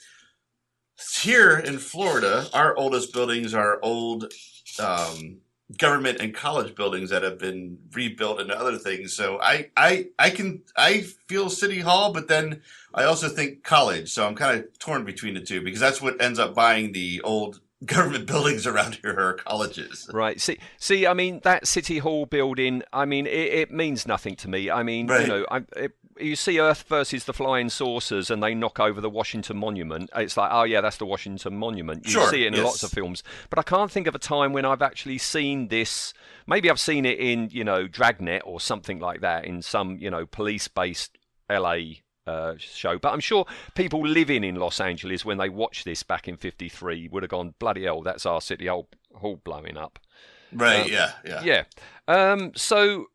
here 1.23 1.59
in 1.59 1.79
Florida, 1.79 2.47
our 2.53 2.77
oldest 2.77 3.13
buildings 3.13 3.55
are 3.55 3.79
old 3.83 4.33
um, 4.79 5.39
government 5.79 6.21
and 6.21 6.35
college 6.35 6.75
buildings 6.75 7.11
that 7.11 7.23
have 7.23 7.39
been 7.39 7.79
rebuilt 7.93 8.41
into 8.41 8.59
other 8.59 8.79
things. 8.79 9.13
So 9.13 9.41
I 9.41 9.71
I 9.77 10.07
I 10.19 10.31
can 10.31 10.63
I 10.77 11.01
feel 11.29 11.51
City 11.51 11.81
Hall, 11.81 12.13
but 12.13 12.29
then 12.29 12.63
I 12.95 13.05
also 13.05 13.29
think 13.29 13.63
college. 13.63 14.11
So 14.11 14.27
I'm 14.27 14.35
kind 14.35 14.59
of 14.59 14.79
torn 14.79 15.05
between 15.05 15.35
the 15.35 15.41
two 15.41 15.61
because 15.63 15.81
that's 15.81 16.01
what 16.01 16.21
ends 16.23 16.39
up 16.39 16.55
buying 16.55 16.93
the 16.93 17.21
old 17.23 17.61
government 17.85 18.27
buildings 18.27 18.67
around 18.67 18.99
here 19.03 19.19
are 19.19 19.35
colleges. 19.35 20.09
Right. 20.13 20.41
See, 20.41 20.59
see. 20.79 21.07
I 21.07 21.15
mean, 21.15 21.41
that 21.45 21.67
City 21.67 21.99
Hall 21.99 22.27
building. 22.27 22.83
I 22.93 23.05
mean, 23.05 23.27
it, 23.27 23.31
it 23.31 23.71
means 23.71 24.07
nothing 24.07 24.37
to 24.37 24.49
me. 24.49 24.71
I 24.71 24.83
mean, 24.83 25.09
you 25.09 25.27
know, 25.27 25.47
I, 25.51 25.63
it, 25.77 25.93
you 26.19 26.37
see 26.37 26.61
Earth 26.61 26.85
versus 26.89 27.25
the 27.25 27.33
flying 27.33 27.69
saucers, 27.69 28.31
and 28.31 28.43
they 28.43 28.55
knock 28.55 28.81
over 28.81 29.01
the 29.01 29.11
Washington 29.11 29.57
Monument. 29.57 30.11
It's 30.15 30.37
like, 30.37 30.51
oh 30.53 30.65
yeah, 30.65 30.81
that's 30.81 30.97
the 30.97 31.07
Washington 31.07 31.57
Monument. 31.57 32.05
You 32.07 32.13
Sure, 32.13 32.31
see 32.31 32.45
it 32.45 32.49
in 32.49 32.55
yes. 32.55 32.65
lots 32.65 32.83
of 32.83 32.91
films, 32.91 33.23
but 33.51 33.59
I 33.59 33.63
can't 33.63 33.91
think 33.91 34.07
of 34.07 34.15
a 34.15 34.19
time 34.19 34.53
when 34.53 34.65
I've 34.65 34.83
actually 34.83 35.19
seen 35.19 35.69
this. 35.69 36.13
Maybe 36.47 36.71
I've 36.71 36.81
seen 36.81 37.05
it 37.05 37.19
in, 37.19 37.49
you 37.51 37.65
know, 37.65 37.87
Dragnet 37.87 38.43
or 38.45 38.61
something 38.61 38.99
like 38.99 39.21
that 39.21 39.45
in 39.45 39.63
some, 39.63 39.99
you 39.99 40.11
know, 40.11 40.27
police-based 40.27 41.19
LA 41.51 41.79
uh, 42.27 42.55
show. 42.59 42.99
But 42.99 43.13
I'm 43.13 43.21
sure 43.21 43.47
people 43.75 44.07
living 44.07 44.45
in 44.45 44.57
Los 44.57 44.81
Angeles 44.81 45.25
when 45.25 45.39
they 45.39 45.49
watched 45.49 45.85
this 45.85 46.03
back 46.03 46.29
in 46.29 46.37
'53 46.37 47.09
would 47.09 47.23
have 47.23 47.31
gone, 47.31 47.55
bloody 47.59 47.85
hell, 47.85 48.03
that's 48.03 48.27
our 48.27 48.41
city 48.41 48.67
hall, 48.67 48.89
hall 49.15 49.41
blowing 49.45 49.77
up. 49.77 49.99
Right. 50.53 50.89
yeah. 50.91 51.13
Yeah. 51.25 51.43
Yeah. 51.43 51.63
Um, 52.09 52.53
so 52.55 53.07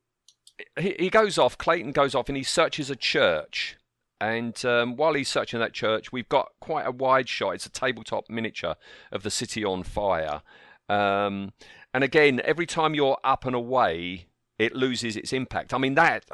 he, 0.79 1.09
goes 1.09 1.37
off, 1.37 1.57
Clayton 1.57 1.91
goes 1.91 2.15
off 2.15 2.29
and 2.29 2.37
he 2.37 2.43
searches 2.43 2.89
a 2.89 2.95
church. 2.95 3.77
And 4.19 4.63
um, 4.65 4.95
while 4.95 5.13
he's 5.13 5.29
searching 5.29 5.59
that 5.59 5.73
church, 5.73 6.11
we've 6.11 6.29
got 6.29 6.49
quite 6.59 6.85
a 6.85 6.91
wide 6.91 7.27
shot. 7.27 7.55
It's 7.55 7.65
a 7.65 7.71
tabletop 7.71 8.29
miniature 8.29 8.75
of 9.11 9.23
the 9.23 9.31
city 9.31 9.65
on 9.65 9.83
fire. 9.83 10.41
Um, 10.87 11.53
and 11.93 12.03
again, 12.03 12.41
every 12.43 12.65
time 12.65 12.93
you're 12.93 13.17
up 13.23 13.45
and 13.45 13.55
away, 13.55 14.27
it 14.59 14.75
loses 14.75 15.15
its 15.15 15.33
impact. 15.33 15.73
I 15.73 15.79
mean, 15.79 15.95
that 15.95 16.25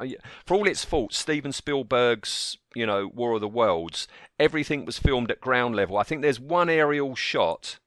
for 0.45 0.55
all 0.55 0.67
its 0.67 0.83
faults, 0.83 1.17
Steven 1.17 1.53
Spielberg's 1.53 2.57
you 2.75 2.85
know 2.85 3.07
War 3.07 3.35
of 3.35 3.41
the 3.41 3.47
Worlds, 3.47 4.07
everything 4.37 4.83
was 4.83 4.99
filmed 4.99 5.31
at 5.31 5.39
ground 5.39 5.75
level. 5.75 5.97
I 5.97 6.03
think 6.03 6.21
there's 6.21 6.39
one 6.39 6.69
aerial 6.69 7.15
shot 7.15 7.79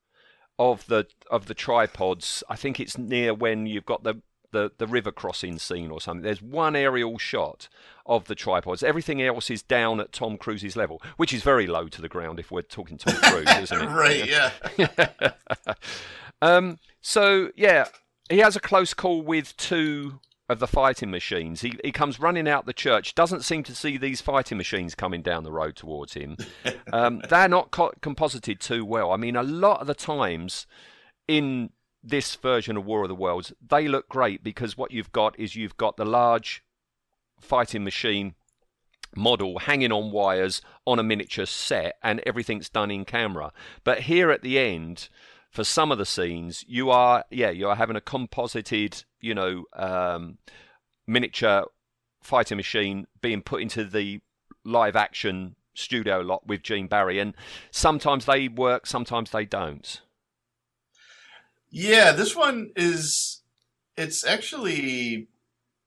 of 0.59 0.87
the 0.87 1.07
of 1.31 1.47
the 1.47 1.55
tripods. 1.55 2.43
I 2.49 2.57
think 2.57 2.81
it's 2.81 2.97
near 2.97 3.35
when 3.35 3.67
you've 3.67 3.85
got 3.85 4.03
the 4.03 4.23
the, 4.52 4.73
the 4.78 4.87
river 4.87 5.12
crossing 5.12 5.59
scene 5.59 5.90
or 5.90 6.00
something. 6.00 6.23
There's 6.23 6.42
one 6.42 6.76
aerial 6.76 7.19
shot 7.19 7.69
of 8.07 8.26
the 8.26 8.35
tripods. 8.35 8.83
Everything 8.83 9.23
else 9.23 9.50
is 9.50 9.62
down 9.62 10.00
at 10.00 10.12
Tom 10.12 10.37
Cruise's 10.37 10.76
level, 10.76 11.00
which 11.16 11.33
is 11.33 11.42
very 11.42 11.66
low 11.66 11.88
to 11.88 12.02
the 12.02 12.09
ground 12.09 12.38
if 12.40 12.50
we're 12.50 12.62
talking 12.62 12.99
Tom 12.99 13.14
Cruise, 13.23 13.49
isn't 13.62 13.83
it? 13.83 13.87
right, 13.87 14.28
yeah. 14.28 15.75
um, 16.42 16.78
so 17.00 17.50
yeah, 17.57 17.87
he 18.28 18.38
has 18.38 18.57
a 18.57 18.61
close 18.61 18.95
call 18.95 19.23
with 19.23 19.57
two 19.57 20.21
of 20.50 20.59
the 20.59 20.66
fighting 20.66 21.12
machines. 21.12 21.61
He, 21.61 21.78
he 21.85 21.92
comes 21.92 22.19
running 22.19 22.49
out 22.49 22.66
the 22.66 22.73
church, 22.73 23.14
doesn't 23.14 23.42
seem 23.42 23.62
to 23.62 23.75
see 23.75 23.97
these 23.97 24.21
fighting 24.21 24.59
machines 24.59 24.97
coming 24.97 25.23
down 25.23 25.45
the 25.45 25.52
road 25.52 25.76
towards 25.76 26.14
him. 26.14 26.37
Um, 26.92 27.23
they're 27.28 27.49
not 27.49 27.71
co- 27.71 27.92
composited 28.00 28.59
too 28.59 28.85
well. 28.85 29.12
I 29.12 29.16
mean, 29.16 29.37
a 29.37 29.45
lot 29.45 29.80
of 29.80 29.87
the 29.87 29.95
times 29.95 30.66
in 31.28 31.71
this 32.02 32.35
version 32.37 32.76
of 32.76 32.87
War 32.87 33.02
of 33.02 33.09
the 33.09 33.14
Worlds, 33.14 33.52
they 33.66 33.88
look 33.88 34.09
great 34.09 34.42
because 34.42 34.76
what 34.76 34.90
you've 34.90 35.12
got 35.12 35.38
is 35.38 35.57
you've 35.57 35.76
got 35.76 35.97
the 35.97 36.04
large 36.04 36.62
fighting 37.40 37.85
machine 37.85 38.35
model 39.14 39.59
hanging 39.61 39.92
on 39.92 40.12
wires 40.12 40.62
on 40.87 40.99
a 40.99 41.02
miniature 41.02 41.47
set 41.47 41.97
and 42.02 42.21
everything's 42.25 42.69
done 42.69 42.90
in 42.90 43.04
camera. 43.04 43.52
But 43.85 44.00
here 44.00 44.30
at 44.30 44.42
the 44.42 44.59
end, 44.59 45.09
for 45.50 45.64
some 45.64 45.90
of 45.90 45.99
the 45.99 46.07
scenes, 46.07 46.64
you 46.69 46.90
are 46.90 47.25
yeah 47.30 47.50
you 47.50 47.69
are 47.69 47.76
having 47.76 47.97
a 47.97 48.00
composited 48.00 49.04
you 49.21 49.35
know 49.35 49.64
um, 49.75 50.38
miniature 51.07 51.64
fighting 52.23 52.57
machine 52.57 53.07
being 53.21 53.42
put 53.42 53.62
into 53.62 53.85
the 53.85 54.21
live 54.64 54.95
action 54.95 55.57
studio 55.75 56.21
lot 56.21 56.47
with 56.47 56.62
Gene 56.62 56.87
Barry, 56.87 57.19
and 57.19 57.35
sometimes 57.71 58.26
they 58.26 58.49
work, 58.49 58.87
sometimes 58.87 59.30
they 59.30 59.45
don't. 59.45 60.00
Yeah, 61.71 62.12
this 62.12 62.35
one 62.35 62.73
is 62.75 63.43
it's 63.97 64.25
actually 64.25 65.29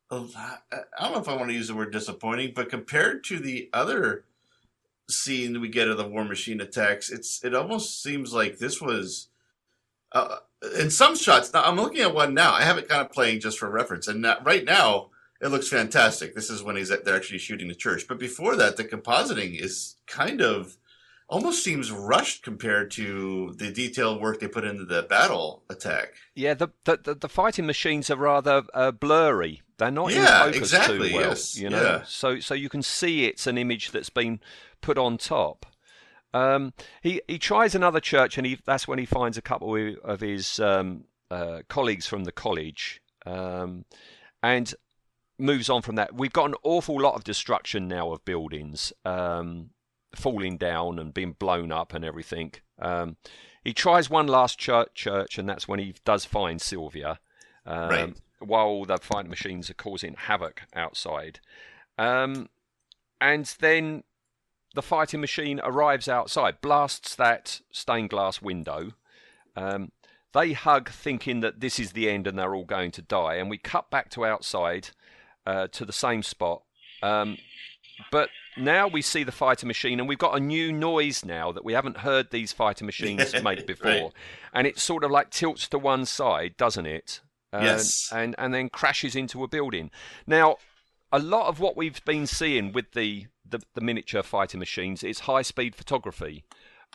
a 0.10 0.18
lot, 0.18 0.64
I 0.72 1.04
don't 1.04 1.14
know 1.14 1.20
if 1.20 1.28
I 1.28 1.36
want 1.36 1.50
to 1.50 1.56
use 1.56 1.68
the 1.68 1.76
word 1.76 1.92
disappointing, 1.92 2.54
but 2.56 2.70
compared 2.70 3.24
to 3.26 3.40
the 3.40 3.70
other 3.74 4.26
scene 5.10 5.60
we 5.60 5.68
get 5.68 5.88
of 5.90 5.98
the 5.98 6.08
War 6.08 6.24
Machine 6.24 6.62
attacks, 6.62 7.10
it's 7.10 7.44
it 7.44 7.54
almost 7.54 8.02
seems 8.02 8.34
like 8.34 8.60
this 8.60 8.82
was 8.82 9.28
uh, 10.14 10.38
in 10.80 10.90
some 10.90 11.16
shots. 11.16 11.52
Now 11.54 11.64
I'm 11.64 11.76
looking 11.76 12.02
at 12.02 12.16
one 12.16 12.34
now. 12.34 12.54
I 12.54 12.62
have 12.62 12.78
it 12.78 12.88
kind 12.88 13.02
of 13.02 13.12
playing 13.12 13.42
just 13.42 13.60
for 13.60 13.70
reference, 13.70 14.08
and 14.08 14.22
now, 14.22 14.38
right 14.44 14.64
now 14.64 15.10
it 15.42 15.50
looks 15.50 15.68
fantastic. 15.68 16.34
This 16.34 16.50
is 16.50 16.64
when 16.64 16.78
he's 16.78 16.92
at, 16.92 17.04
they're 17.04 17.18
actually 17.18 17.40
shooting 17.40 17.68
the 17.68 17.76
church. 17.76 18.08
But 18.08 18.20
before 18.20 18.56
that, 18.56 18.78
the 18.78 18.86
compositing 18.86 19.60
is 19.60 19.98
kind 20.08 20.40
of 20.40 20.78
almost 21.34 21.64
seems 21.64 21.92
rushed 21.92 22.44
compared 22.44 22.92
to 22.92 23.54
the 23.58 23.72
detailed 23.72 24.22
work 24.22 24.40
they 24.40 24.48
put 24.48 24.64
into 24.64 24.86
the 24.86 25.02
battle 25.02 25.64
attack. 25.68 26.14
Yeah, 26.36 26.54
the 26.54 26.70
the, 26.86 27.18
the 27.20 27.28
fighting 27.28 27.66
machines 27.66 28.12
are 28.12 28.18
rather 28.18 28.64
uh, 28.74 28.92
blurry. 28.92 29.64
They're 29.78 29.90
not 29.90 30.14
yeah, 30.14 30.46
in 30.46 30.54
focus 30.54 30.74
exactly, 30.74 31.10
too 31.10 31.16
well. 31.16 31.30
Yes, 31.30 31.58
you 31.58 31.72
know, 31.72 31.82
yeah. 31.82 32.04
so 32.06 32.40
so 32.40 32.54
you 32.54 32.70
can 32.70 32.84
see 32.84 33.26
it's 33.26 33.48
an 33.48 33.58
image 33.58 33.92
that's 33.92 34.12
been 34.12 34.42
put 34.82 35.00
on 35.00 35.18
top. 35.18 35.66
Um, 36.36 36.74
he 37.02 37.20
he 37.28 37.40
tries 37.40 37.74
another 37.74 38.00
church, 38.00 38.38
and 38.38 38.46
he 38.46 38.60
that's 38.64 38.88
when 38.88 39.00
he 39.00 39.06
finds 39.06 39.36
a 39.36 39.42
couple 39.42 39.76
of 40.04 40.22
his 40.22 40.60
um, 40.60 41.06
uh, 41.32 41.64
colleagues 41.68 42.06
from 42.06 42.26
the 42.26 42.32
college, 42.32 43.02
um, 43.26 43.86
and 44.44 44.76
moves 45.40 45.68
on 45.68 45.82
from 45.82 45.96
that. 45.96 46.14
We've 46.14 46.32
got 46.32 46.46
an 46.46 46.56
awful 46.62 47.02
lot 47.02 47.16
of 47.16 47.24
destruction 47.24 47.88
now 47.88 48.12
of 48.12 48.24
buildings 48.24 48.94
um, 49.04 49.72
falling 50.16 50.58
down 50.58 51.00
and 51.00 51.14
being 51.14 51.34
blown 51.34 51.72
up 51.72 51.94
and 51.94 52.06
everything. 52.06 52.54
Um, 52.80 53.18
he 53.64 53.74
tries 53.74 54.10
one 54.10 54.28
last 54.28 54.60
church, 54.60 54.90
church, 54.94 55.38
and 55.38 55.48
that's 55.48 55.68
when 55.68 55.80
he 55.80 55.96
does 56.06 56.26
find 56.26 56.62
Sylvia. 56.62 57.20
Um, 57.66 57.90
right. 57.90 58.14
While 58.40 58.84
the 58.84 58.98
fighting 58.98 59.30
machines 59.30 59.70
are 59.70 59.76
causing 59.76 60.16
havoc 60.16 60.64
outside, 60.76 61.40
and 63.24 63.56
then 63.60 64.04
the 64.76 64.82
fighting 64.82 65.22
machine 65.22 65.62
arrives 65.64 66.10
outside, 66.10 66.60
blasts 66.62 67.16
that 67.16 67.62
stained 67.72 68.10
glass 68.10 68.42
window. 68.42 68.92
Um, 69.56 69.92
they 70.34 70.54
hug, 70.54 70.90
thinking 70.90 71.42
that 71.42 71.60
this 71.60 71.80
is 71.80 71.92
the 71.92 72.10
end 72.10 72.28
and 72.28 72.38
they're 72.38 72.56
all 72.56 72.66
going 72.66 72.92
to 72.92 73.02
die. 73.02 73.36
And 73.36 73.50
we 73.50 73.58
cut 73.58 73.90
back 73.90 74.10
to 74.12 74.26
outside 74.26 74.90
uh, 75.46 75.68
to 75.68 75.86
the 75.86 75.94
same 75.94 76.24
spot. 76.24 76.64
Um, 77.02 77.38
but 78.12 78.30
now 78.58 78.88
we 78.88 79.02
see 79.02 79.24
the 79.24 79.32
fighter 79.32 79.66
machine, 79.66 80.00
and 80.00 80.08
we've 80.08 80.18
got 80.18 80.36
a 80.36 80.40
new 80.40 80.72
noise 80.72 81.26
now 81.26 81.52
that 81.52 81.66
we 81.66 81.74
haven't 81.74 81.98
heard 81.98 82.32
these 82.32 82.52
fighter 82.52 82.86
machines 82.86 83.34
make 83.44 83.66
before. 83.66 83.92
right. 83.92 84.12
And 84.54 84.68
it 84.68 84.80
sort 84.80 85.04
of 85.04 85.12
like 85.12 85.30
tilts 85.30 85.68
to 85.70 85.80
one 85.80 86.06
side, 86.06 86.56
doesn't 86.58 86.86
it? 86.86 87.22
Uh, 87.52 87.62
yes. 87.62 88.10
And, 88.12 88.36
and 88.38 88.54
then 88.54 88.70
crashes 88.70 89.16
into 89.16 89.44
a 89.44 89.48
building. 89.48 89.92
Now, 90.26 90.58
a 91.12 91.20
lot 91.20 91.48
of 91.48 91.60
what 91.60 91.78
we've 91.78 92.04
been 92.06 92.28
seeing 92.28 92.72
with 92.72 92.92
the 92.94 93.28
the, 93.46 93.62
the 93.76 93.82
miniature 93.82 94.24
fighting 94.24 94.60
machines 94.60 95.04
is 95.04 95.20
high 95.20 95.44
speed 95.44 95.76
photography. 95.76 96.44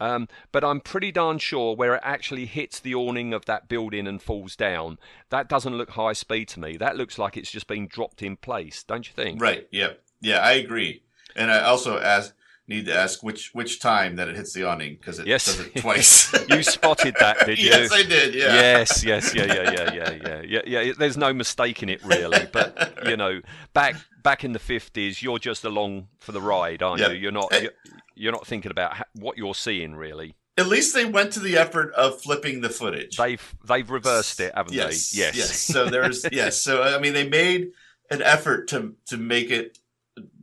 Um, 0.00 0.28
but 0.52 0.64
I'm 0.64 0.80
pretty 0.80 1.10
darn 1.10 1.38
sure 1.38 1.74
where 1.74 1.94
it 1.94 2.02
actually 2.04 2.46
hits 2.46 2.78
the 2.78 2.94
awning 2.94 3.32
of 3.32 3.46
that 3.46 3.68
building 3.68 4.06
and 4.06 4.22
falls 4.22 4.54
down, 4.54 4.98
that 5.30 5.48
doesn't 5.48 5.76
look 5.76 5.90
high 5.90 6.12
speed 6.12 6.48
to 6.48 6.60
me. 6.60 6.76
That 6.76 6.96
looks 6.96 7.18
like 7.18 7.36
it's 7.36 7.50
just 7.50 7.66
been 7.66 7.86
dropped 7.86 8.22
in 8.22 8.36
place, 8.36 8.82
don't 8.84 9.06
you 9.06 9.12
think? 9.12 9.40
Right. 9.40 9.66
Yeah. 9.70 9.94
Yeah, 10.20 10.38
I 10.40 10.52
agree. 10.52 11.02
And 11.36 11.50
I 11.50 11.60
also 11.62 11.98
ask 11.98 12.34
need 12.66 12.84
to 12.86 12.94
ask 12.94 13.22
which 13.22 13.50
which 13.54 13.80
time 13.80 14.16
that 14.16 14.28
it 14.28 14.36
hits 14.36 14.52
the 14.52 14.64
awning 14.64 14.94
because 14.94 15.18
it 15.18 15.26
Yes. 15.26 15.46
does 15.46 15.60
it 15.60 15.74
twice. 15.80 16.32
You 16.50 16.62
spotted 16.62 17.14
that, 17.20 17.46
did 17.46 17.58
you? 17.58 17.70
yes, 17.70 17.90
I 17.92 18.02
did. 18.02 18.34
Yeah. 18.34 18.52
Yes, 18.54 19.04
yes, 19.04 19.34
yeah, 19.34 19.44
yeah, 19.46 19.70
yeah, 19.70 19.92
yeah, 19.92 20.12
yeah, 20.22 20.42
yeah, 20.66 20.80
yeah. 20.82 20.92
There's 20.98 21.16
no 21.16 21.32
mistaking 21.32 21.88
it, 21.88 22.04
really. 22.04 22.46
But 22.52 22.98
you 23.06 23.16
know, 23.16 23.40
back 23.72 23.94
back 24.22 24.44
in 24.44 24.52
the 24.52 24.58
fifties, 24.58 25.22
you're 25.22 25.38
just 25.38 25.64
along 25.64 26.08
for 26.18 26.32
the 26.32 26.40
ride, 26.42 26.82
aren't 26.82 27.00
Yeah. 27.00 27.08
you? 27.10 27.18
You're 27.18 27.32
not 27.32 27.52
Eh. 27.52 27.60
you're, 27.60 27.72
you're 28.14 28.32
not 28.32 28.46
thinking 28.46 28.70
about 28.70 28.96
what 29.14 29.38
you're 29.38 29.54
seeing, 29.54 29.94
really. 29.94 30.34
At 30.58 30.66
least 30.66 30.92
they 30.92 31.04
went 31.04 31.32
to 31.34 31.40
the 31.40 31.56
effort 31.56 31.92
of 31.94 32.20
flipping 32.20 32.60
the 32.62 32.68
footage. 32.68 33.16
They've 33.16 33.54
they've 33.64 33.88
reversed 33.88 34.40
it, 34.40 34.52
haven't 34.56 34.74
yes. 34.74 35.12
they? 35.12 35.20
Yes. 35.20 35.36
Yes. 35.36 35.60
So 35.60 35.88
there's 35.88 36.26
yes. 36.32 36.60
So 36.60 36.82
I 36.82 36.98
mean, 36.98 37.14
they 37.14 37.28
made 37.28 37.68
an 38.10 38.20
effort 38.20 38.68
to 38.70 38.94
to 39.06 39.16
make 39.16 39.50
it 39.50 39.78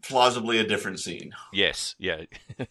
plausibly 0.01 0.59
a 0.59 0.67
different 0.67 0.99
scene. 0.99 1.31
Yes, 1.51 1.95
yeah. 1.97 2.23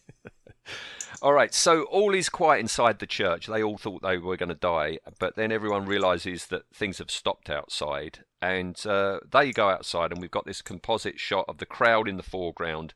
all 1.21 1.33
right, 1.33 1.53
so 1.53 1.83
all 1.83 2.13
is 2.13 2.29
quiet 2.29 2.59
inside 2.59 2.99
the 2.99 3.07
church. 3.07 3.47
They 3.47 3.63
all 3.63 3.77
thought 3.77 4.01
they 4.01 4.17
were 4.17 4.37
going 4.37 4.49
to 4.49 4.55
die, 4.55 4.99
but 5.19 5.35
then 5.35 5.51
everyone 5.51 5.85
realizes 5.85 6.47
that 6.47 6.63
things 6.73 6.97
have 6.99 7.11
stopped 7.11 7.49
outside, 7.49 8.19
and 8.41 8.79
uh, 8.85 9.19
they 9.31 9.51
go 9.51 9.69
outside, 9.69 10.11
and 10.11 10.21
we've 10.21 10.31
got 10.31 10.45
this 10.45 10.61
composite 10.61 11.19
shot 11.19 11.45
of 11.47 11.57
the 11.57 11.65
crowd 11.65 12.07
in 12.07 12.17
the 12.17 12.23
foreground 12.23 12.93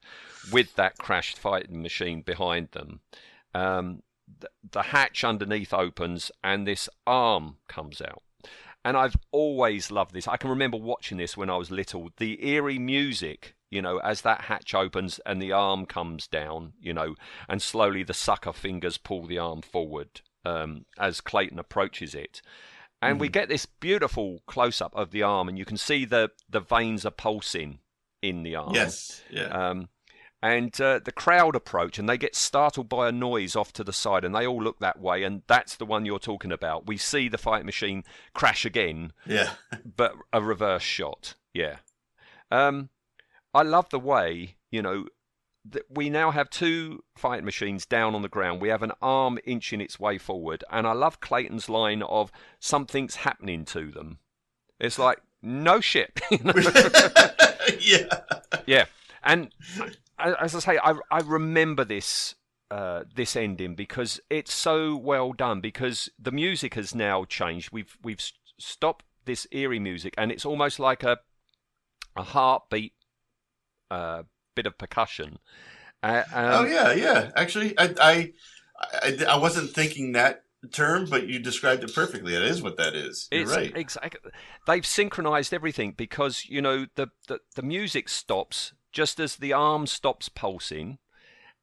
with 0.51 0.75
that 0.75 0.97
crashed 0.97 1.37
fighting 1.37 1.81
machine 1.81 2.21
behind 2.21 2.69
them. 2.71 2.99
Um, 3.53 4.03
th- 4.39 4.51
the 4.71 4.83
hatch 4.83 5.23
underneath 5.23 5.73
opens, 5.73 6.31
and 6.43 6.67
this 6.67 6.89
arm 7.07 7.57
comes 7.67 8.01
out. 8.01 8.23
And 8.85 8.95
I've 8.95 9.17
always 9.31 9.91
loved 9.91 10.13
this. 10.13 10.27
I 10.27 10.37
can 10.37 10.49
remember 10.49 10.77
watching 10.77 11.17
this 11.17 11.35
when 11.35 11.49
I 11.49 11.57
was 11.57 11.69
little. 11.69 12.09
The 12.17 12.45
eerie 12.47 12.79
music, 12.79 13.55
you 13.69 13.81
know, 13.81 13.97
as 13.99 14.21
that 14.21 14.41
hatch 14.41 14.73
opens 14.73 15.19
and 15.25 15.41
the 15.41 15.51
arm 15.51 15.85
comes 15.85 16.27
down, 16.27 16.73
you 16.81 16.93
know, 16.93 17.15
and 17.47 17.61
slowly 17.61 18.03
the 18.03 18.13
sucker 18.13 18.53
fingers 18.53 18.97
pull 18.97 19.25
the 19.25 19.37
arm 19.37 19.61
forward 19.61 20.21
um, 20.45 20.85
as 20.97 21.21
Clayton 21.21 21.59
approaches 21.59 22.15
it. 22.15 22.41
And 23.01 23.17
we 23.17 23.29
get 23.29 23.47
this 23.47 23.65
beautiful 23.65 24.41
close 24.45 24.81
up 24.81 24.93
of 24.93 25.11
the 25.11 25.23
arm, 25.23 25.47
and 25.47 25.57
you 25.57 25.63
can 25.63 25.77
see 25.77 26.03
the, 26.03 26.31
the 26.49 26.59
veins 26.59 27.05
are 27.05 27.11
pulsing 27.11 27.79
in 28.21 28.43
the 28.43 28.57
arm. 28.57 28.73
Yes. 28.73 29.21
Yeah. 29.29 29.43
Um, 29.43 29.87
and 30.41 30.79
uh, 30.79 30.99
the 31.03 31.11
crowd 31.11 31.55
approach 31.55 31.99
and 31.99 32.07
they 32.07 32.17
get 32.17 32.35
startled 32.35 32.87
by 32.87 33.09
a 33.09 33.11
noise 33.11 33.55
off 33.55 33.73
to 33.73 33.83
the 33.83 33.93
side 33.93 34.23
and 34.23 34.33
they 34.33 34.47
all 34.47 34.61
look 34.61 34.79
that 34.79 34.99
way 34.99 35.23
and 35.23 35.41
that's 35.47 35.75
the 35.75 35.85
one 35.85 36.05
you're 36.05 36.17
talking 36.19 36.51
about 36.51 36.87
we 36.87 36.95
see 36.95 37.27
the 37.27 37.37
fight 37.37 37.65
machine 37.65 38.03
crash 38.33 38.63
again 38.63 39.11
yeah. 39.25 39.49
but 39.97 40.13
a 40.31 40.41
reverse 40.41 40.81
shot 40.81 41.35
yeah 41.53 41.77
um, 42.51 42.89
i 43.53 43.61
love 43.61 43.89
the 43.89 43.99
way 43.99 44.55
you 44.71 44.81
know 44.81 45.05
that 45.65 45.83
we 45.89 46.09
now 46.09 46.31
have 46.31 46.49
two 46.49 47.03
fighting 47.15 47.45
machines 47.45 47.85
down 47.85 48.15
on 48.15 48.21
the 48.21 48.29
ground 48.29 48.61
we 48.61 48.69
have 48.69 48.83
an 48.83 48.93
arm 49.01 49.37
inching 49.45 49.81
its 49.81 49.99
way 49.99 50.17
forward 50.17 50.63
and 50.71 50.87
i 50.87 50.93
love 50.93 51.19
clayton's 51.19 51.69
line 51.69 52.01
of 52.03 52.31
something's 52.59 53.17
happening 53.17 53.65
to 53.65 53.91
them 53.91 54.19
it's 54.79 54.97
like 54.97 55.19
no 55.41 55.79
shit 55.79 56.19
yeah. 57.79 58.05
Yeah, 58.65 58.85
and 59.23 59.53
as 60.17 60.55
I 60.55 60.59
say, 60.59 60.79
I 60.83 60.95
I 61.11 61.19
remember 61.19 61.83
this 61.83 62.35
uh, 62.71 63.03
this 63.13 63.35
ending 63.35 63.75
because 63.75 64.19
it's 64.29 64.53
so 64.53 64.95
well 64.95 65.33
done. 65.33 65.61
Because 65.61 66.09
the 66.19 66.31
music 66.31 66.75
has 66.75 66.93
now 66.93 67.25
changed. 67.25 67.71
We've 67.71 67.97
we've 68.03 68.21
stopped 68.57 69.05
this 69.25 69.47
eerie 69.51 69.79
music, 69.79 70.13
and 70.17 70.31
it's 70.31 70.45
almost 70.45 70.79
like 70.79 71.03
a 71.03 71.19
a 72.15 72.23
heartbeat 72.23 72.93
uh, 73.89 74.23
bit 74.55 74.65
of 74.65 74.77
percussion. 74.77 75.39
Uh, 76.01 76.23
um, 76.33 76.51
oh 76.53 76.63
yeah, 76.65 76.93
yeah. 76.93 77.31
Actually, 77.35 77.77
I, 77.77 77.93
I, 78.01 78.33
I, 79.03 79.25
I 79.29 79.37
wasn't 79.37 79.71
thinking 79.71 80.13
that 80.13 80.43
term, 80.71 81.05
but 81.05 81.27
you 81.27 81.39
described 81.39 81.83
it 81.83 81.93
perfectly. 81.93 82.35
It 82.35 82.41
is 82.41 82.61
what 82.61 82.77
that 82.77 82.95
is. 82.95 83.27
You're 83.31 83.43
it's 83.43 83.51
right. 83.51 83.75
Exactly. 83.75 84.31
They've 84.67 84.85
synchronized 84.85 85.53
everything 85.53 85.93
because 85.95 86.45
you 86.47 86.61
know 86.61 86.85
the, 86.95 87.07
the 87.27 87.39
the 87.55 87.61
music 87.61 88.09
stops 88.09 88.73
just 88.91 89.19
as 89.19 89.35
the 89.35 89.53
arm 89.53 89.87
stops 89.87 90.29
pulsing, 90.29 90.99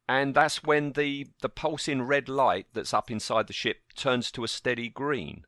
and 0.07 0.33
that's 0.35 0.63
when 0.63 0.93
the 0.93 1.27
the 1.41 1.49
pulsing 1.49 2.03
red 2.03 2.29
light 2.29 2.67
that's 2.73 2.93
up 2.93 3.09
inside 3.11 3.47
the 3.47 3.53
ship 3.53 3.77
turns 3.95 4.31
to 4.31 4.43
a 4.43 4.47
steady 4.47 4.89
green. 4.89 5.45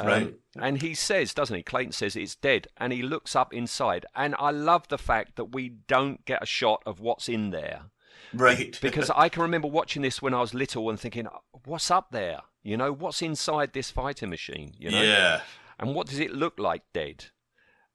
Um, 0.00 0.34
And 0.58 0.80
he 0.80 0.94
says, 0.94 1.34
doesn't 1.34 1.56
he? 1.56 1.62
Clayton 1.62 1.92
says 1.92 2.16
it's 2.16 2.34
dead, 2.34 2.68
and 2.76 2.92
he 2.92 3.02
looks 3.02 3.36
up 3.36 3.52
inside. 3.52 4.06
And 4.14 4.34
I 4.38 4.50
love 4.50 4.88
the 4.88 4.98
fact 4.98 5.36
that 5.36 5.54
we 5.54 5.68
don't 5.68 6.24
get 6.24 6.42
a 6.42 6.46
shot 6.46 6.82
of 6.86 7.00
what's 7.00 7.28
in 7.28 7.50
there 7.50 7.90
right. 8.32 8.78
because 8.80 9.10
I 9.10 9.28
can 9.28 9.42
remember 9.42 9.68
watching 9.68 10.02
this 10.02 10.20
when 10.22 10.34
I 10.34 10.40
was 10.40 10.54
little 10.54 10.88
and 10.90 10.98
thinking, 10.98 11.28
what's 11.64 11.90
up 11.90 12.10
there? 12.10 12.40
You 12.62 12.76
know, 12.76 12.92
what's 12.92 13.22
inside 13.22 13.72
this 13.72 13.90
fighting 13.90 14.30
machine? 14.30 14.74
You 14.78 14.90
know, 14.90 15.02
yeah. 15.02 15.40
and 15.78 15.94
what 15.94 16.08
does 16.08 16.18
it 16.18 16.32
look 16.32 16.58
like 16.58 16.82
dead? 16.92 17.26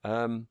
Um, 0.03 0.47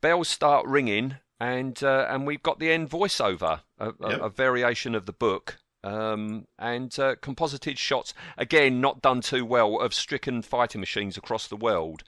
bells 0.00 0.28
start 0.28 0.66
ringing, 0.66 1.16
and 1.38 1.82
uh, 1.82 2.06
and 2.08 2.26
we've 2.26 2.42
got 2.42 2.58
the 2.58 2.70
end 2.70 2.90
voiceover, 2.90 3.60
a, 3.78 3.92
a, 4.00 4.18
a 4.24 4.28
variation 4.30 4.94
of 4.94 5.06
the 5.06 5.12
book, 5.12 5.58
um, 5.82 6.46
and 6.58 6.96
uh, 6.98 7.16
composited 7.20 7.78
shots 7.78 8.14
again, 8.36 8.80
not 8.80 9.02
done 9.02 9.20
too 9.20 9.44
well, 9.44 9.80
of 9.80 9.94
stricken 9.94 10.42
fighting 10.42 10.80
machines 10.80 11.16
across 11.16 11.48
the 11.48 11.56
world 11.56 12.02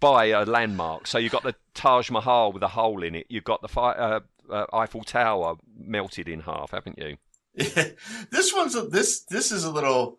by 0.00 0.26
a 0.26 0.44
landmark. 0.44 1.06
So 1.06 1.18
you've 1.18 1.32
got 1.32 1.42
the 1.42 1.54
Taj 1.74 2.10
Mahal 2.10 2.52
with 2.52 2.62
a 2.62 2.68
hole 2.68 3.02
in 3.02 3.14
it. 3.14 3.26
You've 3.28 3.44
got 3.44 3.62
the 3.62 3.68
fi- 3.68 3.92
uh, 3.92 4.20
uh, 4.50 4.66
Eiffel 4.72 5.04
Tower 5.04 5.56
melted 5.76 6.28
in 6.28 6.40
half, 6.40 6.72
haven't 6.72 6.98
you? 6.98 7.16
this 7.54 8.52
one's 8.54 8.74
a, 8.74 8.82
this 8.82 9.24
this 9.24 9.52
is 9.52 9.64
a 9.64 9.70
little 9.70 10.18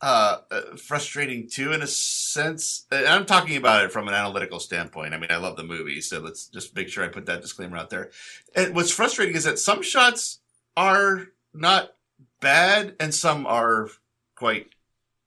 uh, 0.00 0.38
uh, 0.50 0.76
frustrating 0.76 1.48
too, 1.48 1.72
in 1.72 1.82
a 1.82 1.86
sense. 1.86 2.86
And 2.90 3.06
I'm 3.06 3.26
talking 3.26 3.56
about 3.56 3.84
it 3.84 3.92
from 3.92 4.08
an 4.08 4.14
analytical 4.14 4.58
standpoint. 4.58 5.14
I 5.14 5.18
mean, 5.18 5.30
I 5.30 5.36
love 5.36 5.56
the 5.56 5.62
movie, 5.62 6.00
so 6.00 6.18
let's 6.18 6.46
just 6.48 6.74
make 6.74 6.88
sure 6.88 7.04
I 7.04 7.08
put 7.08 7.26
that 7.26 7.42
disclaimer 7.42 7.76
out 7.76 7.90
there. 7.90 8.10
And 8.56 8.74
what's 8.74 8.90
frustrating 8.90 9.36
is 9.36 9.44
that 9.44 9.58
some 9.58 9.82
shots 9.82 10.40
are 10.76 11.28
not 11.54 11.92
bad, 12.42 12.94
and 13.00 13.14
some 13.14 13.46
are 13.46 13.88
quite 14.36 14.66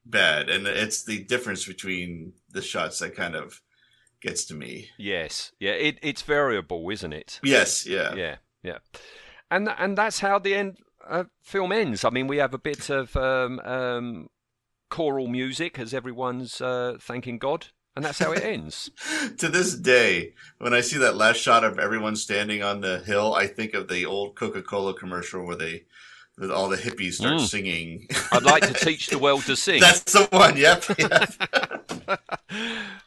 bad, 0.05 0.49
and 0.49 0.67
it's 0.67 1.03
the 1.03 1.23
difference 1.23 1.65
between 1.65 2.33
the 2.51 2.61
shots 2.61 2.99
that 2.99 3.15
kind 3.15 3.35
of 3.35 3.61
gets 4.21 4.45
to 4.45 4.53
me. 4.53 4.89
Yes, 4.99 5.51
yeah. 5.59 5.71
It, 5.71 5.97
it's 6.03 6.21
variable, 6.21 6.87
isn't 6.91 7.13
it? 7.13 7.39
Yes, 7.43 7.87
yeah, 7.87 8.13
yeah, 8.13 8.35
yeah. 8.61 8.77
And 9.49 9.69
and 9.77 9.97
that's 9.97 10.19
how 10.19 10.37
the 10.37 10.53
end 10.53 10.77
uh, 11.07 11.23
film 11.41 11.71
ends. 11.71 12.05
I 12.05 12.09
mean, 12.09 12.27
we 12.27 12.37
have 12.37 12.53
a 12.53 12.59
bit 12.59 12.89
of 12.89 13.15
um, 13.15 13.59
um, 13.61 14.27
choral 14.89 15.27
music 15.27 15.79
as 15.79 15.93
everyone's 15.93 16.61
uh, 16.61 16.97
thanking 16.99 17.37
God, 17.37 17.67
and 17.95 18.03
that's 18.03 18.19
how 18.19 18.31
it 18.31 18.43
ends. 18.55 18.91
to 19.37 19.49
this 19.49 19.75
day, 19.75 20.33
when 20.57 20.73
I 20.73 20.81
see 20.81 20.97
that 20.97 21.15
last 21.15 21.37
shot 21.37 21.63
of 21.63 21.79
everyone 21.79 22.15
standing 22.15 22.63
on 22.63 22.81
the 22.81 22.99
hill, 22.99 23.33
I 23.33 23.47
think 23.47 23.73
of 23.73 23.87
the 23.87 24.05
old 24.05 24.35
Coca-Cola 24.35 24.93
commercial 24.93 25.45
where 25.45 25.55
they, 25.55 25.83
with 26.37 26.51
all 26.51 26.67
the 26.69 26.77
hippies 26.77 27.13
start 27.13 27.39
Mm. 27.39 27.47
singing. 27.47 28.07
I'd 28.31 28.43
like 28.43 28.67
to 28.67 28.73
teach 28.85 29.07
the 29.07 29.17
world 29.19 29.43
to 29.45 29.55
sing. 29.55 29.79
That's 29.79 30.03
the 30.13 30.27
one. 30.31 30.57
Yep. 30.57 30.83
yep. 30.99 32.19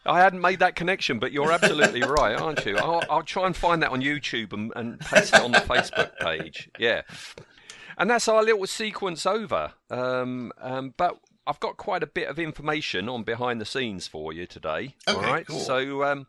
I 0.07 0.21
hadn't 0.21 0.41
made 0.41 0.61
that 0.61 0.75
connection, 0.77 1.19
but 1.19 1.33
you're 1.33 1.53
absolutely 1.53 2.03
right, 2.03 2.39
aren't 2.41 2.65
you? 2.65 2.77
I'll, 2.79 3.03
I'll 3.11 3.23
try 3.23 3.47
and 3.47 3.55
find 3.57 3.83
that 3.83 3.91
on 3.91 4.01
YouTube 4.01 4.53
and, 4.53 4.73
and 4.75 4.99
paste 5.01 5.35
it 5.35 5.41
on 5.43 5.53
the 5.53 5.59
Facebook 5.59 6.17
page. 6.19 6.71
Yeah. 6.79 7.03
And 7.99 8.09
that's 8.09 8.29
our 8.29 8.43
little 8.43 8.67
sequence 8.67 9.27
over. 9.27 9.73
Um, 9.91 10.53
um, 10.61 10.95
but 10.97 11.19
I've 11.47 11.61
got 11.61 11.77
quite 11.77 12.03
a 12.03 12.07
bit 12.07 12.29
of 12.29 12.39
information 12.39 13.09
on 13.09 13.25
behind 13.25 13.61
the 13.61 13.65
scenes 13.67 14.07
for 14.07 14.33
you 14.33 14.47
today. 14.47 14.95
all 15.07 15.17
Okay, 15.17 15.27
right. 15.27 15.47
cool. 15.47 15.59
So, 15.59 16.05
um, 16.05 16.27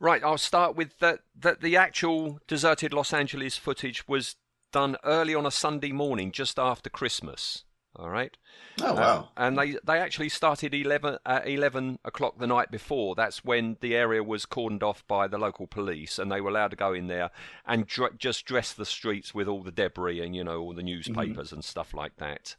right, 0.00 0.22
I'll 0.24 0.38
start 0.38 0.76
with 0.76 0.98
that. 1.00 1.20
That 1.38 1.60
the 1.60 1.76
actual 1.76 2.40
deserted 2.46 2.92
Los 2.94 3.12
Angeles 3.12 3.56
footage 3.56 4.06
was 4.08 4.36
done 4.72 4.96
early 5.04 5.34
on 5.34 5.46
a 5.46 5.50
Sunday 5.50 5.92
morning, 5.92 6.32
just 6.32 6.58
after 6.58 6.90
Christmas. 6.90 7.64
All 7.96 8.10
right. 8.10 8.36
Oh 8.80 8.92
Uh, 8.92 8.94
wow. 9.00 9.28
and 9.36 9.58
they 9.58 9.76
they 9.82 9.98
actually 9.98 10.28
started 10.28 10.72
11 10.72 11.18
at 11.26 11.48
11 11.48 11.98
o'clock 12.04 12.38
the 12.38 12.46
night 12.46 12.70
before. 12.70 13.14
That's 13.16 13.44
when 13.44 13.76
the 13.80 13.96
area 13.96 14.22
was 14.22 14.46
cordoned 14.46 14.82
off 14.84 15.04
by 15.08 15.26
the 15.26 15.38
local 15.38 15.66
police, 15.66 16.18
and 16.18 16.30
they 16.30 16.40
were 16.40 16.50
allowed 16.50 16.68
to 16.70 16.76
go 16.76 16.92
in 16.92 17.08
there 17.08 17.30
and 17.66 17.86
dr- 17.86 18.18
just 18.18 18.44
dress 18.44 18.72
the 18.72 18.84
streets 18.86 19.34
with 19.34 19.48
all 19.48 19.62
the 19.64 19.72
debris 19.72 20.20
and 20.20 20.36
you 20.36 20.44
know 20.44 20.60
all 20.60 20.74
the 20.74 20.82
newspapers 20.82 21.50
and 21.52 21.64
stuff 21.64 21.92
like 21.92 22.16
that. 22.18 22.54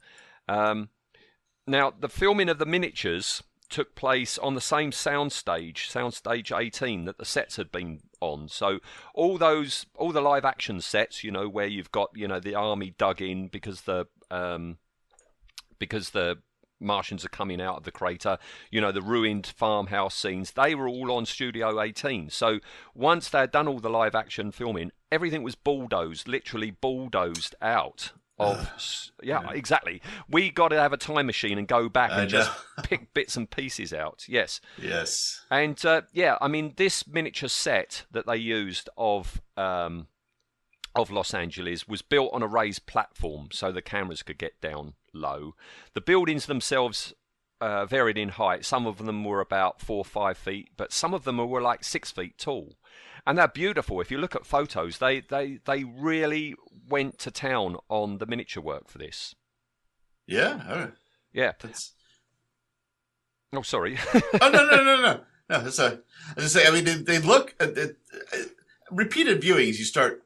Um, 0.48 0.90
now 1.66 1.90
the 1.98 2.08
filming 2.08 2.48
of 2.50 2.58
the 2.58 2.66
miniatures 2.66 3.42
took 3.70 3.94
place 3.94 4.36
on 4.38 4.54
the 4.54 4.60
same 4.60 4.90
soundstage, 4.90 5.88
soundstage 5.88 6.56
18 6.56 7.04
that 7.04 7.18
the 7.18 7.24
sets 7.24 7.56
had 7.56 7.72
been 7.72 8.00
on. 8.20 8.48
So 8.48 8.80
all 9.14 9.38
those 9.38 9.86
all 9.94 10.12
the 10.12 10.20
live 10.20 10.44
action 10.44 10.80
sets, 10.80 11.24
you 11.24 11.30
know, 11.30 11.48
where 11.48 11.66
you've 11.66 11.92
got 11.92 12.10
you 12.14 12.28
know 12.28 12.40
the 12.40 12.54
army 12.54 12.94
dug 12.98 13.22
in 13.22 13.48
because 13.48 13.82
the 13.82 14.06
um, 14.30 14.78
because 15.78 16.10
the 16.10 16.38
Martians 16.80 17.24
are 17.24 17.30
coming 17.30 17.60
out 17.60 17.76
of 17.76 17.84
the 17.84 17.92
crater, 17.92 18.38
you 18.70 18.80
know, 18.80 18.92
the 18.92 19.02
ruined 19.02 19.46
farmhouse 19.46 20.14
scenes, 20.14 20.52
they 20.52 20.74
were 20.74 20.88
all 20.88 21.12
on 21.12 21.26
Studio 21.26 21.80
18. 21.80 22.30
So 22.30 22.58
once 22.94 23.28
they 23.28 23.40
had 23.40 23.52
done 23.52 23.68
all 23.68 23.80
the 23.80 23.90
live 23.90 24.14
action 24.14 24.50
filming, 24.50 24.90
everything 25.12 25.42
was 25.42 25.54
bulldozed, 25.54 26.26
literally 26.26 26.70
bulldozed 26.70 27.54
out. 27.60 28.12
Of 28.40 28.70
s- 28.74 29.10
yeah, 29.22 29.50
exactly. 29.52 30.00
We 30.28 30.50
got 30.50 30.68
to 30.68 30.76
have 30.80 30.92
a 30.92 30.96
time 30.96 31.26
machine 31.26 31.58
and 31.58 31.68
go 31.68 31.88
back 31.88 32.10
and 32.12 32.28
just 32.28 32.50
pick 32.82 33.12
bits 33.14 33.36
and 33.36 33.50
pieces 33.50 33.92
out. 33.92 34.24
Yes, 34.28 34.60
Yes. 34.80 35.44
and 35.50 35.82
uh, 35.84 36.02
yeah, 36.12 36.36
I 36.40 36.48
mean, 36.48 36.74
this 36.76 37.06
miniature 37.06 37.48
set 37.48 38.04
that 38.10 38.26
they 38.26 38.36
used 38.36 38.88
of 38.96 39.40
um, 39.56 40.06
of 40.94 41.10
Los 41.10 41.34
Angeles 41.34 41.86
was 41.86 42.02
built 42.02 42.32
on 42.32 42.42
a 42.42 42.46
raised 42.48 42.86
platform, 42.86 43.48
so 43.52 43.70
the 43.70 43.82
cameras 43.82 44.22
could 44.22 44.38
get 44.38 44.60
down 44.60 44.94
low. 45.12 45.54
The 45.94 46.00
buildings 46.00 46.46
themselves 46.46 47.14
uh, 47.60 47.84
varied 47.86 48.16
in 48.18 48.30
height. 48.30 48.64
Some 48.64 48.86
of 48.86 48.98
them 48.98 49.22
were 49.24 49.40
about 49.40 49.80
four 49.80 49.98
or 49.98 50.04
five 50.04 50.38
feet, 50.38 50.70
but 50.76 50.92
some 50.92 51.12
of 51.14 51.24
them 51.24 51.36
were 51.36 51.60
like 51.60 51.84
six 51.84 52.10
feet 52.10 52.38
tall, 52.38 52.76
and 53.26 53.38
they're 53.38 53.48
beautiful. 53.48 54.00
If 54.00 54.10
you 54.10 54.18
look 54.18 54.34
at 54.34 54.46
photos, 54.46 54.98
they 54.98 55.20
they 55.20 55.58
they 55.64 55.84
really 55.84 56.54
went 56.88 57.18
to 57.20 57.30
town 57.30 57.76
on 57.88 58.18
the 58.18 58.26
miniature 58.26 58.62
work 58.62 58.88
for 58.88 58.98
this. 58.98 59.34
Yeah. 60.26 60.66
right. 60.72 60.92
Yeah. 61.32 61.52
That's. 61.60 61.92
Oh, 63.52 63.62
sorry. 63.62 63.98
Oh 64.40 64.48
no 64.48 64.64
no 64.66 64.82
no 64.82 64.96
no 64.96 65.20
no. 65.50 65.56
A. 65.56 65.56
I 65.56 66.40
just 66.40 66.54
say. 66.54 66.66
I 66.66 66.70
mean, 66.70 66.84
they, 66.84 66.94
they 66.94 67.18
look. 67.18 67.54
Uh, 67.60 67.66
uh, 67.76 67.86
uh, 68.32 68.38
repeated 68.90 69.42
viewings, 69.42 69.78
you 69.78 69.84
start 69.84 70.22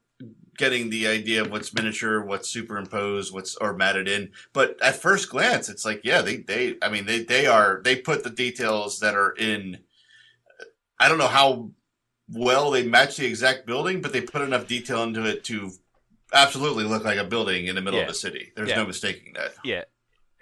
getting 0.57 0.91
the 0.91 1.07
idea 1.07 1.43
of 1.43 1.51
what's 1.51 1.75
miniature, 1.75 2.25
what's 2.25 2.49
superimposed, 2.49 3.33
what's 3.33 3.57
or 3.57 3.75
matted 3.75 4.09
in. 4.09 4.31
But 4.53 4.77
at 4.83 4.97
first 4.97 5.31
glance, 5.31 5.69
it's 5.69 5.85
like, 5.85 6.03
yeah, 6.05 6.21
they 6.21 6.37
they. 6.37 6.77
I 6.83 6.91
mean, 6.91 7.07
they 7.07 7.25
they 7.25 7.47
are 7.47 7.81
they 7.83 7.97
put 7.97 8.25
the 8.25 8.31
details 8.31 9.01
that 9.01 9.15
are 9.15 9.33
in. 9.33 9.79
I 11.01 11.09
don't 11.09 11.19
know 11.19 11.29
how 11.29 11.71
well 12.33 12.71
they 12.71 12.85
match 12.87 13.17
the 13.17 13.27
exact 13.27 13.67
building, 13.67 14.01
but 14.01 14.13
they 14.13 14.21
put 14.21 14.43
enough 14.43 14.67
detail 14.67 15.03
into 15.03 15.25
it 15.25 15.45
to 15.45 15.71
absolutely 16.33 16.85
look 16.85 17.05
like 17.05 17.19
a 17.19 17.25
building 17.25 17.67
in 17.67 17.75
the 17.75 17.81
middle 17.81 17.99
Yeah. 18.01 18.07
of 18.07 18.11
a 18.11 18.15
city. 18.15 18.53
There's 18.57 18.71
Yeah. 18.71 18.77
no 18.77 18.87
mistaking 18.87 19.35
that. 19.35 19.55
Yeah, 19.65 19.85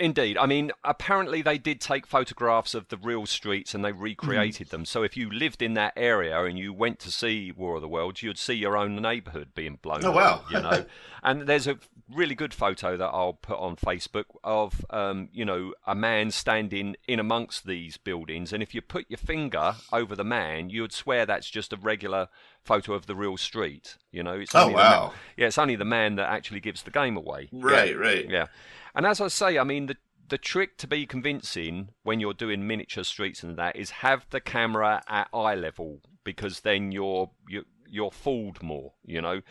indeed. 0.02 0.36
I 0.36 0.46
mean, 0.46 0.72
apparently 0.84 1.42
they 1.42 1.58
did 1.58 1.80
take 1.80 2.06
photographs 2.06 2.74
of 2.74 2.88
the 2.88 2.96
real 2.96 3.26
streets 3.26 3.74
and 3.74 3.84
they 3.84 3.92
recreated 3.92 4.68
them. 4.70 4.84
So 4.84 5.02
if 5.02 5.16
you 5.16 5.30
lived 5.30 5.62
in 5.62 5.74
that 5.74 5.92
area 5.96 6.42
and 6.44 6.58
you 6.58 6.72
went 6.72 6.98
to 7.00 7.10
see 7.10 7.52
War 7.52 7.76
of 7.76 7.82
the 7.82 7.88
Worlds, 7.88 8.22
you'd 8.22 8.38
see 8.38 8.54
your 8.54 8.76
own 8.76 8.96
neighbourhood 8.96 9.50
being 9.54 9.78
blown. 9.80 10.04
Oh, 10.04 10.10
up, 10.10 10.14
wow. 10.14 10.44
You 10.50 10.60
know, 10.60 10.84
and 11.22 11.42
there's 11.42 11.66
a 11.66 11.78
really 12.12 12.34
good 12.34 12.52
photo 12.52 12.96
that 12.96 13.08
I'll 13.08 13.32
put 13.32 13.58
on 13.58 13.76
Facebook 13.76 14.24
of, 14.44 14.84
um, 14.90 15.28
you 15.32 15.44
know, 15.44 15.72
a 15.86 15.94
man 15.94 16.30
standing 16.30 16.96
in 17.08 17.18
amongst 17.18 17.64
these 17.66 17.96
buildings, 17.96 18.52
and 18.52 18.62
if 18.62 18.74
you 18.74 18.82
put 18.82 19.06
your 19.08 19.16
finger 19.18 19.76
over 19.92 20.14
the 20.14 20.24
man, 20.24 20.68
you'd 20.68 20.92
swear 20.92 21.24
that's 21.24 21.48
just 21.48 21.72
a 21.72 21.76
regular 21.76 22.28
photo 22.64 22.92
of 22.94 23.06
the 23.06 23.14
real 23.14 23.36
street. 23.38 23.96
You 24.10 24.22
know, 24.22 24.34
it's 24.34 24.54
Oh, 24.54 24.62
only 24.62 24.74
the 24.74 24.78
ma- 24.82 24.90
wow. 24.90 25.12
yeah, 25.38 25.46
it's 25.46 25.56
only 25.58 25.76
the 25.76 25.84
man 25.86 26.16
that 26.16 26.28
actually 26.28 26.60
gives 26.60 26.82
the 26.82 26.90
game 26.90 27.16
away. 27.16 27.48
Yeah. 27.50 27.60
Right, 27.64 27.96
right. 27.98 28.28
Yeah, 28.28 28.46
and 28.94 29.06
as 29.06 29.20
I 29.20 29.28
say, 29.28 29.58
I 29.58 29.64
mean 29.64 29.86
the 29.86 29.96
the 30.28 30.38
trick 30.38 30.78
to 30.78 30.86
be 30.86 31.04
convincing 31.04 31.90
when 32.04 32.18
you're 32.18 32.32
doing 32.32 32.66
miniature 32.66 33.04
streets 33.04 33.42
and 33.42 33.58
that 33.58 33.76
is 33.76 33.90
have 33.90 34.24
the 34.30 34.40
camera 34.40 35.02
at 35.06 35.28
eye 35.34 35.54
level 35.54 36.00
because 36.24 36.60
then 36.60 36.90
you're 36.90 37.30
you 37.48 37.64
you're 37.86 38.10
fooled 38.10 38.62
more, 38.62 38.94
you 39.04 39.20
know. 39.20 39.42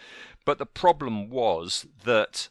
But 0.46 0.58
the 0.58 0.66
problem 0.66 1.30
was 1.30 1.86
that 2.04 2.50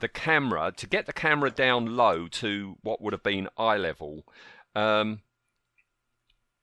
the 0.00 0.08
camera 0.08 0.72
to 0.76 0.86
get 0.86 1.06
the 1.06 1.12
camera 1.12 1.50
down 1.50 1.96
low 1.96 2.26
to 2.26 2.76
what 2.82 3.00
would 3.00 3.12
have 3.12 3.22
been 3.22 3.48
eye 3.56 3.76
level. 3.76 4.24
Um, 4.74 5.20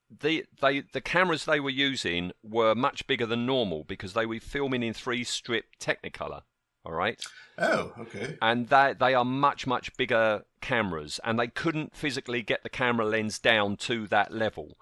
the 0.09 0.45
they 0.61 0.81
the 0.93 1.01
cameras 1.01 1.45
they 1.45 1.59
were 1.59 1.69
using 1.69 2.31
were 2.43 2.75
much 2.75 3.07
bigger 3.07 3.25
than 3.25 3.45
normal 3.45 3.83
because 3.83 4.13
they 4.13 4.25
were 4.25 4.39
filming 4.39 4.83
in 4.83 4.93
three 4.93 5.23
strip 5.23 5.65
Technicolor. 5.79 6.41
All 6.87 6.93
right, 6.93 7.21
Oh, 7.57 7.91
okay. 7.99 8.37
and 8.41 8.69
that 8.69 8.97
they 8.99 9.13
are 9.13 9.25
much 9.25 9.67
much 9.67 9.95
bigger 9.97 10.45
cameras, 10.61 11.19
and 11.25 11.37
they 11.37 11.47
couldn't 11.47 11.93
physically 11.95 12.41
get 12.41 12.63
the 12.63 12.69
camera 12.69 13.05
lens 13.05 13.39
down 13.39 13.75
to 13.77 14.07
that 14.07 14.33
level. 14.33 14.77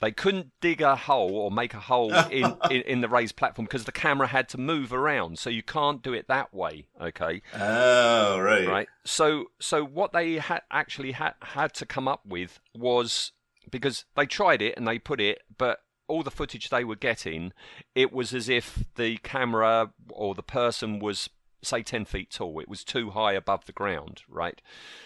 They 0.00 0.10
couldn't 0.12 0.52
dig 0.62 0.80
a 0.80 0.96
hole 0.96 1.36
or 1.36 1.50
make 1.50 1.74
a 1.74 1.80
hole 1.80 2.10
in, 2.30 2.56
in, 2.70 2.80
in 2.80 3.00
the 3.02 3.08
raised 3.10 3.36
platform 3.36 3.66
because 3.66 3.84
the 3.84 3.92
camera 3.92 4.28
had 4.28 4.48
to 4.48 4.58
move 4.58 4.90
around, 4.94 5.38
so 5.38 5.50
you 5.50 5.62
can't 5.62 6.02
do 6.02 6.14
it 6.14 6.28
that 6.28 6.54
way. 6.54 6.86
Okay, 6.98 7.42
Oh, 7.54 8.38
right. 8.40 8.66
right? 8.66 8.88
So 9.04 9.50
so 9.60 9.84
what 9.84 10.12
they 10.14 10.38
had 10.38 10.62
actually 10.70 11.12
had 11.12 11.34
had 11.42 11.74
to 11.74 11.84
come 11.84 12.08
up 12.08 12.24
with 12.24 12.58
was 12.74 13.32
because 13.70 14.06
they 14.16 14.24
tried 14.24 14.62
it 14.62 14.78
and 14.78 14.88
they 14.88 14.98
put 14.98 15.20
it, 15.20 15.42
but 15.58 15.80
all 16.08 16.22
the 16.22 16.30
footage 16.30 16.70
they 16.70 16.82
were 16.82 16.96
getting, 16.96 17.52
it 17.94 18.10
was 18.12 18.32
as 18.34 18.48
if 18.48 18.84
the 18.96 19.18
camera 19.18 19.92
or 20.08 20.34
the 20.34 20.42
person 20.42 20.98
was 20.98 21.28
say 21.62 21.82
10 21.82 22.04
feet 22.04 22.30
tall. 22.30 22.60
It 22.60 22.68
was 22.68 22.84
too 22.84 23.10
high 23.10 23.32
above 23.32 23.66
the 23.66 23.72
ground, 23.72 24.22
right? 24.28 24.60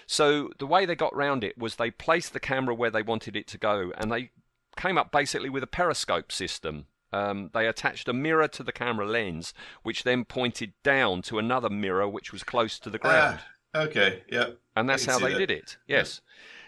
So 0.07 0.51
the 0.59 0.67
way 0.67 0.87
they 0.87 0.95
got 0.95 1.15
round 1.15 1.45
it 1.45 1.59
was 1.59 1.77
they 1.77 1.91
placed 1.91 2.33
the 2.33 2.41
camera 2.41 2.75
where 2.75 2.91
they 2.91 3.03
wanted 3.03 3.37
it 3.37 3.47
to 3.49 3.59
go 3.59 3.93
and 3.97 4.11
they 4.11 4.31
came 4.77 4.99
up 4.99 5.13
basically 5.13 5.51
with 5.51 5.63
a 5.63 5.69
periscope 5.69 6.33
system. 6.33 6.87
Um, 7.13 7.51
they 7.55 7.69
attached 7.69 8.09
a 8.09 8.13
mirror 8.13 8.49
to 8.49 8.65
the 8.65 8.73
camera 8.73 9.07
lens, 9.07 9.55
which 9.85 10.03
then 10.03 10.25
pointed 10.25 10.73
down 10.83 11.23
to 11.23 11.39
another 11.39 11.71
mirror 11.71 12.09
which 12.09 12.33
was 12.33 12.43
close 12.43 12.79
to 12.81 12.91
the 12.91 12.99
ground. 12.99 13.41
Ah, 13.75 13.83
okay. 13.83 14.23
Yep. 14.31 14.59
and 14.75 14.89
that's 14.89 15.05
how 15.05 15.19
they 15.19 15.33
that. 15.33 15.39
did 15.39 15.51
it. 15.51 15.77
Yes. 15.87 16.21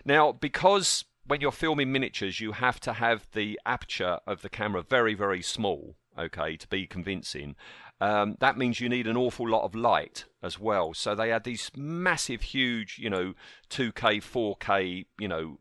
Now, 0.04 0.30
because 0.30 1.04
when 1.26 1.40
you're 1.40 1.52
filming 1.52 1.90
miniatures, 1.90 2.40
you 2.40 2.52
have 2.52 2.78
to 2.80 2.92
have 2.94 3.26
the 3.32 3.58
aperture 3.66 4.20
of 4.26 4.42
the 4.42 4.48
camera 4.48 4.82
very, 4.82 5.14
very 5.14 5.42
small, 5.42 5.96
okay, 6.16 6.56
to 6.56 6.68
be 6.68 6.86
convincing. 6.86 7.56
Um, 8.00 8.36
that 8.40 8.58
means 8.58 8.80
you 8.80 8.88
need 8.88 9.06
an 9.06 9.16
awful 9.16 9.48
lot 9.48 9.64
of 9.64 9.74
light 9.74 10.26
as 10.42 10.58
well. 10.58 10.92
So 10.92 11.14
they 11.14 11.30
had 11.30 11.44
these 11.44 11.70
massive, 11.74 12.42
huge, 12.42 12.98
you 12.98 13.08
know, 13.08 13.34
2K, 13.70 14.22
4K, 14.22 15.06
you 15.18 15.28
know, 15.28 15.60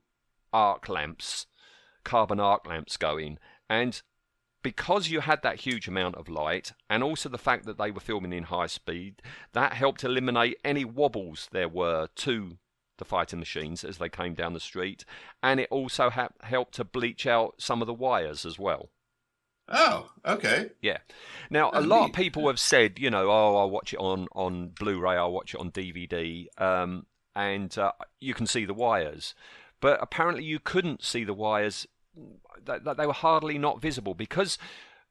arc 0.51 0.89
lamps, 0.89 1.45
carbon 2.03 2.39
arc 2.39 2.67
lamps 2.67 2.97
going. 2.97 3.39
And 3.69 4.01
because 4.61 5.09
you 5.09 5.21
had 5.21 5.43
that 5.43 5.61
huge 5.61 5.87
amount 5.87 6.15
of 6.15 6.27
light, 6.27 6.73
and 6.89 7.03
also 7.03 7.29
the 7.29 7.37
fact 7.37 7.65
that 7.65 7.77
they 7.77 7.91
were 7.91 7.99
filming 7.99 8.33
in 8.33 8.43
high 8.43 8.67
speed, 8.67 9.21
that 9.53 9.73
helped 9.73 10.03
eliminate 10.03 10.57
any 10.65 10.83
wobbles 10.83 11.47
there 11.51 11.69
were 11.69 12.07
to 12.15 12.57
the 12.97 13.05
fighting 13.05 13.39
machines 13.39 13.83
as 13.83 13.97
they 13.97 14.09
came 14.09 14.33
down 14.33 14.53
the 14.53 14.59
street, 14.59 15.05
and 15.43 15.59
it 15.59 15.67
also 15.69 16.09
ha- 16.09 16.29
helped 16.41 16.73
to 16.73 16.83
bleach 16.83 17.27
out 17.27 17.55
some 17.59 17.81
of 17.81 17.85
the 17.85 17.93
wires 17.93 18.45
as 18.45 18.57
well. 18.57 18.89
Oh, 19.67 20.11
okay. 20.25 20.69
Yeah. 20.81 20.99
Now, 21.49 21.71
a 21.73 21.81
lot 21.81 22.09
of 22.09 22.15
people 22.15 22.47
have 22.47 22.59
said, 22.59 22.99
you 22.99 23.09
know, 23.09 23.29
oh, 23.29 23.57
I'll 23.57 23.69
watch 23.69 23.93
it 23.93 23.99
on, 23.99 24.27
on 24.33 24.69
Blu-ray, 24.69 25.15
I'll 25.15 25.31
watch 25.31 25.53
it 25.53 25.59
on 25.59 25.71
DVD, 25.71 26.47
um, 26.61 27.05
and 27.35 27.75
uh, 27.77 27.91
you 28.19 28.33
can 28.33 28.45
see 28.45 28.65
the 28.65 28.73
wires. 28.73 29.33
But 29.81 29.99
apparently, 30.01 30.43
you 30.43 30.59
couldn't 30.59 31.03
see 31.03 31.23
the 31.23 31.33
wires; 31.33 31.87
that 32.63 32.97
they 32.97 33.05
were 33.05 33.13
hardly 33.13 33.57
not 33.57 33.81
visible 33.81 34.13
because 34.13 34.57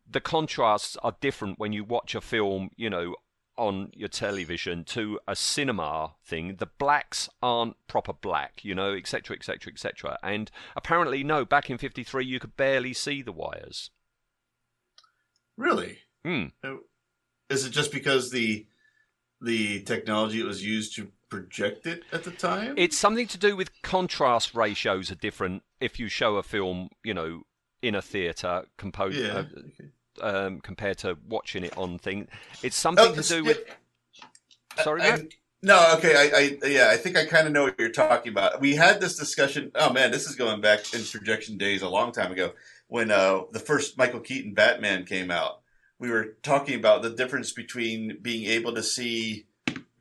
the 0.09 0.21
contrasts 0.21 0.97
are 1.03 1.17
different 1.21 1.59
when 1.59 1.73
you 1.73 1.85
watch 1.85 2.15
a 2.15 2.21
film, 2.21 2.71
you 2.77 2.89
know, 2.89 3.15
on 3.57 3.91
your 3.95 4.09
television 4.09 4.85
to 4.85 5.21
a 5.29 5.37
cinema 5.37 6.15
thing. 6.25 6.57
The 6.57 6.67
blacks 6.67 7.29
aren't 7.43 7.77
proper 7.87 8.13
black, 8.13 8.65
you 8.65 8.75
know, 8.75 8.95
etc., 8.95 9.37
etc., 9.37 9.73
etc. 9.73 10.19
And 10.23 10.51
apparently, 10.75 11.23
no, 11.23 11.45
back 11.45 11.71
in 11.71 11.79
'53, 11.79 12.25
you 12.25 12.41
could 12.41 12.57
barely 12.57 12.93
see 12.93 13.23
the 13.23 13.33
wires. 13.33 13.91
Really? 15.57 15.99
Hmm. 16.25 16.47
Is 17.51 17.65
it 17.65 17.71
just 17.71 17.93
because 17.93 18.31
the 18.31 18.67
the 19.41 19.83
technology 19.83 20.41
it 20.41 20.47
was 20.47 20.65
used 20.65 20.97
to 20.97 21.09
project 21.29 21.87
it 21.87 22.03
at 22.13 22.25
the 22.25 22.31
time? 22.31 22.75
It's 22.77 22.97
something 22.97 23.27
to 23.29 23.39
do 23.39 23.57
with 23.57 23.71
contrast 23.83 24.55
ratios 24.55 25.11
are 25.11 25.17
different 25.17 25.63
if 25.81 25.99
you 25.99 26.09
show 26.09 26.37
a 26.37 26.43
film, 26.43 26.89
you 27.03 27.15
know, 27.15 27.43
in 27.83 27.95
a 27.95 28.03
theatre 28.03 28.65
composed 28.79 29.19
yeah. 29.19 29.45
uh, 30.23 30.47
um, 30.47 30.61
compared 30.61 30.99
to 30.99 31.19
watching 31.29 31.65
it 31.65 31.77
on 31.77 31.99
thing. 31.99 32.29
It's 32.63 32.77
something 32.77 33.05
Oh, 33.07 33.15
to 33.15 33.23
do 33.23 33.37
yeah. 33.37 33.43
with. 33.43 33.59
Sorry, 34.83 35.03
I- 35.03 35.29
no, 35.63 35.95
okay. 35.97 36.15
I, 36.15 36.39
I 36.65 36.69
yeah, 36.69 36.91
I 36.91 36.99
think 36.99 37.17
I 37.17 37.25
kind 37.25 37.47
of 37.47 37.53
know 37.55 37.63
what 37.63 37.79
you're 37.79 37.89
talking 37.89 38.31
about. 38.31 38.61
We 38.61 38.77
had 38.77 39.01
this 39.01 39.17
discussion. 39.17 39.71
Oh 39.75 39.93
man, 39.93 40.11
this 40.11 40.29
is 40.29 40.37
going 40.37 40.61
back 40.61 40.93
in 40.93 41.03
projection 41.05 41.57
days 41.57 41.81
a 41.81 41.89
long 41.89 42.13
time 42.13 42.33
ago 42.33 42.53
when 42.89 43.11
uh, 43.11 43.43
the 43.53 43.59
first 43.61 43.97
Michael 43.99 44.21
Keaton 44.21 44.55
Batman 44.55 45.05
came 45.05 45.31
out. 45.31 45.61
We 45.99 46.11
were 46.11 46.37
talking 46.43 46.75
about 46.75 47.03
the 47.03 47.11
difference 47.11 47.53
between 47.53 48.19
being 48.21 48.45
able 48.51 48.75
to 48.75 48.83
see 48.83 49.47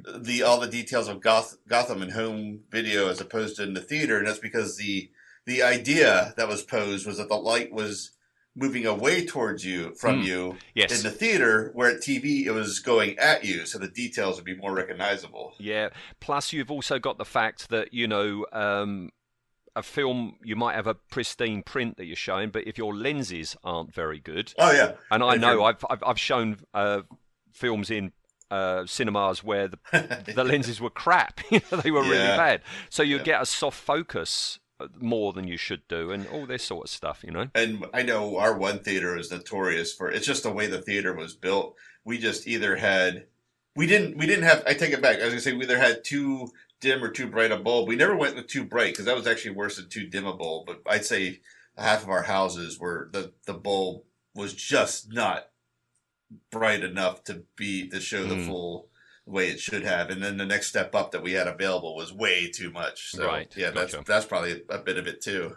the 0.06 0.43
all 0.43 0.60
the 0.60 0.67
details 0.67 1.08
of 1.08 1.22
Goth, 1.22 1.58
Gotham 1.67 2.02
in 2.02 2.10
home 2.12 2.62
video 2.69 3.10
as 3.10 3.22
opposed 3.22 3.56
to 3.58 3.63
in 3.63 3.74
the 3.74 3.82
theater, 3.82 4.17
and 4.17 4.28
that's 4.28 4.39
because 4.39 4.78
the 4.78 5.10
the 5.46 5.62
idea 5.62 6.34
that 6.38 6.48
was 6.48 6.63
posed 6.63 7.06
was 7.06 7.17
that 7.17 7.30
the 7.30 7.36
light 7.36 7.72
was 7.72 8.12
moving 8.56 8.86
away 8.86 9.26
towards 9.26 9.65
you 9.65 9.93
from 9.96 10.19
Hmm. 10.19 10.26
you 10.28 10.58
Yes. 10.76 10.96
in 10.96 11.04
the 11.04 11.10
theater, 11.15 11.72
where 11.74 11.89
at 11.89 12.02
TV 12.02 12.46
it 12.46 12.52
was 12.52 12.80
going 12.80 13.17
at 13.17 13.43
you, 13.43 13.65
so 13.65 13.78
the 13.80 13.88
details 13.88 14.36
would 14.36 14.46
be 14.46 14.56
more 14.56 14.74
recognizable. 14.74 15.54
Yeah. 15.58 15.89
Plus, 16.19 16.54
you've 16.54 16.69
also 16.72 17.00
got 17.00 17.17
the 17.17 17.26
fact 17.26 17.69
that 17.69 17.93
you 17.93 18.08
know 18.08 18.46
um, 18.52 19.10
a 19.75 19.83
film 19.83 20.38
you 20.43 20.55
might 20.55 20.75
have 20.75 20.88
a 20.88 20.93
pristine 20.95 21.63
print 21.63 21.97
that 21.97 22.05
you're 22.05 22.15
showing, 22.15 22.49
but 22.49 22.67
if 22.67 22.77
your 22.77 22.95
lenses 22.95 23.55
aren't 23.63 23.93
very 23.93 24.19
good, 24.19 24.53
Oh 24.57 24.71
yeah, 24.71 24.93
and 25.12 25.23
I 25.23 25.36
If 25.36 25.41
know 25.41 25.63
I've 25.63 25.83
I've, 25.89 26.03
I've 26.05 26.19
shown 26.19 26.57
uh, 26.73 27.01
films 27.51 27.89
in. 27.91 28.12
Uh, 28.51 28.86
cinemas 28.86 29.43
where 29.43 29.67
the 29.67 29.79
the 30.36 30.43
lenses 30.43 30.79
were 30.79 30.89
crap, 30.91 31.41
you 31.49 31.59
know, 31.71 31.77
they 31.79 31.89
were 31.89 32.03
really 32.03 32.38
bad. 32.38 32.62
So 32.91 33.01
you 33.01 33.17
Yeah. 33.17 33.23
get 33.23 33.41
a 33.41 33.47
soft 33.47 33.79
focus 33.79 34.59
uh, 34.79 34.89
more 34.99 35.33
than 35.33 35.47
you 35.47 35.57
should 35.57 35.81
do, 35.88 36.12
and 36.12 36.27
all 36.27 36.45
this 36.45 36.63
sort 36.63 36.86
of 36.86 36.91
stuff, 36.91 37.23
you 37.23 37.31
know. 37.31 37.47
and 37.55 37.83
I 37.95 38.03
know 38.03 38.38
our 38.38 38.55
one 38.55 38.77
theater 38.77 39.17
is 39.17 39.31
notorious 39.31 39.91
for 39.91 40.12
it's 40.12 40.27
just 40.27 40.43
the 40.43 40.51
way 40.51 40.67
the 40.67 40.81
theater 40.83 41.13
was 41.15 41.33
built. 41.33 41.75
We 42.05 42.19
just 42.19 42.45
either 42.47 42.75
had 42.75 43.25
we 43.75 43.88
didn't 43.88 44.17
we 44.17 44.27
didn't 44.27 44.43
have 44.43 44.62
I 44.67 44.75
take 44.75 44.93
it 44.93 45.01
back. 45.01 45.19
I 45.19 45.23
was 45.23 45.29
gonna 45.33 45.41
say 45.41 45.53
we 45.53 45.63
either 45.63 45.79
had 45.79 46.03
too 46.03 46.51
dim 46.84 47.04
or 47.04 47.10
too 47.10 47.28
bright 47.28 47.52
a 47.52 47.58
bulb. 47.58 47.88
We 47.88 47.96
never 47.96 48.15
went 48.15 48.36
with 48.36 48.48
too 48.48 48.65
bright 48.65 48.93
because 48.93 49.06
that 49.06 49.15
was 49.15 49.26
actually 49.26 49.56
worse 49.56 49.78
than 49.78 49.89
too 49.89 50.06
dim 50.08 50.28
a 50.28 50.34
bulb. 50.36 50.67
But 50.67 50.82
I'd 50.88 51.06
say 51.06 51.39
half 51.78 52.04
of 52.04 52.10
our 52.10 52.24
houses 52.24 52.78
were 52.80 53.10
the 53.12 53.34
the 53.48 53.54
bulb 53.56 54.04
was 54.36 54.54
just 54.54 55.12
not 55.12 55.48
bright 56.52 56.84
enough 56.84 57.24
to 57.26 57.43
be 57.56 57.88
to 57.89 58.00
show 58.00 58.24
the 58.26 58.36
Mm. 58.36 58.48
full 58.48 58.89
way 59.26 59.48
it 59.50 59.60
should 59.60 59.84
have. 59.84 60.10
And 60.10 60.22
then 60.22 60.38
the 60.38 60.46
next 60.46 60.67
step 60.67 60.93
up 60.93 61.12
that 61.12 61.24
we 61.24 61.32
had 61.32 61.48
available 61.48 61.96
was 61.96 62.12
way 62.12 62.50
too 62.50 62.69
much. 62.72 63.12
So 63.12 63.26
Right, 63.26 63.52
yeah, 63.56 63.72
that's 63.72 63.93
gotcha. 63.93 64.06
that's 64.06 64.26
probably 64.26 64.62
a 64.69 64.80
bit 64.80 64.98
of 64.98 65.08
it 65.08 65.22
too. 65.22 65.56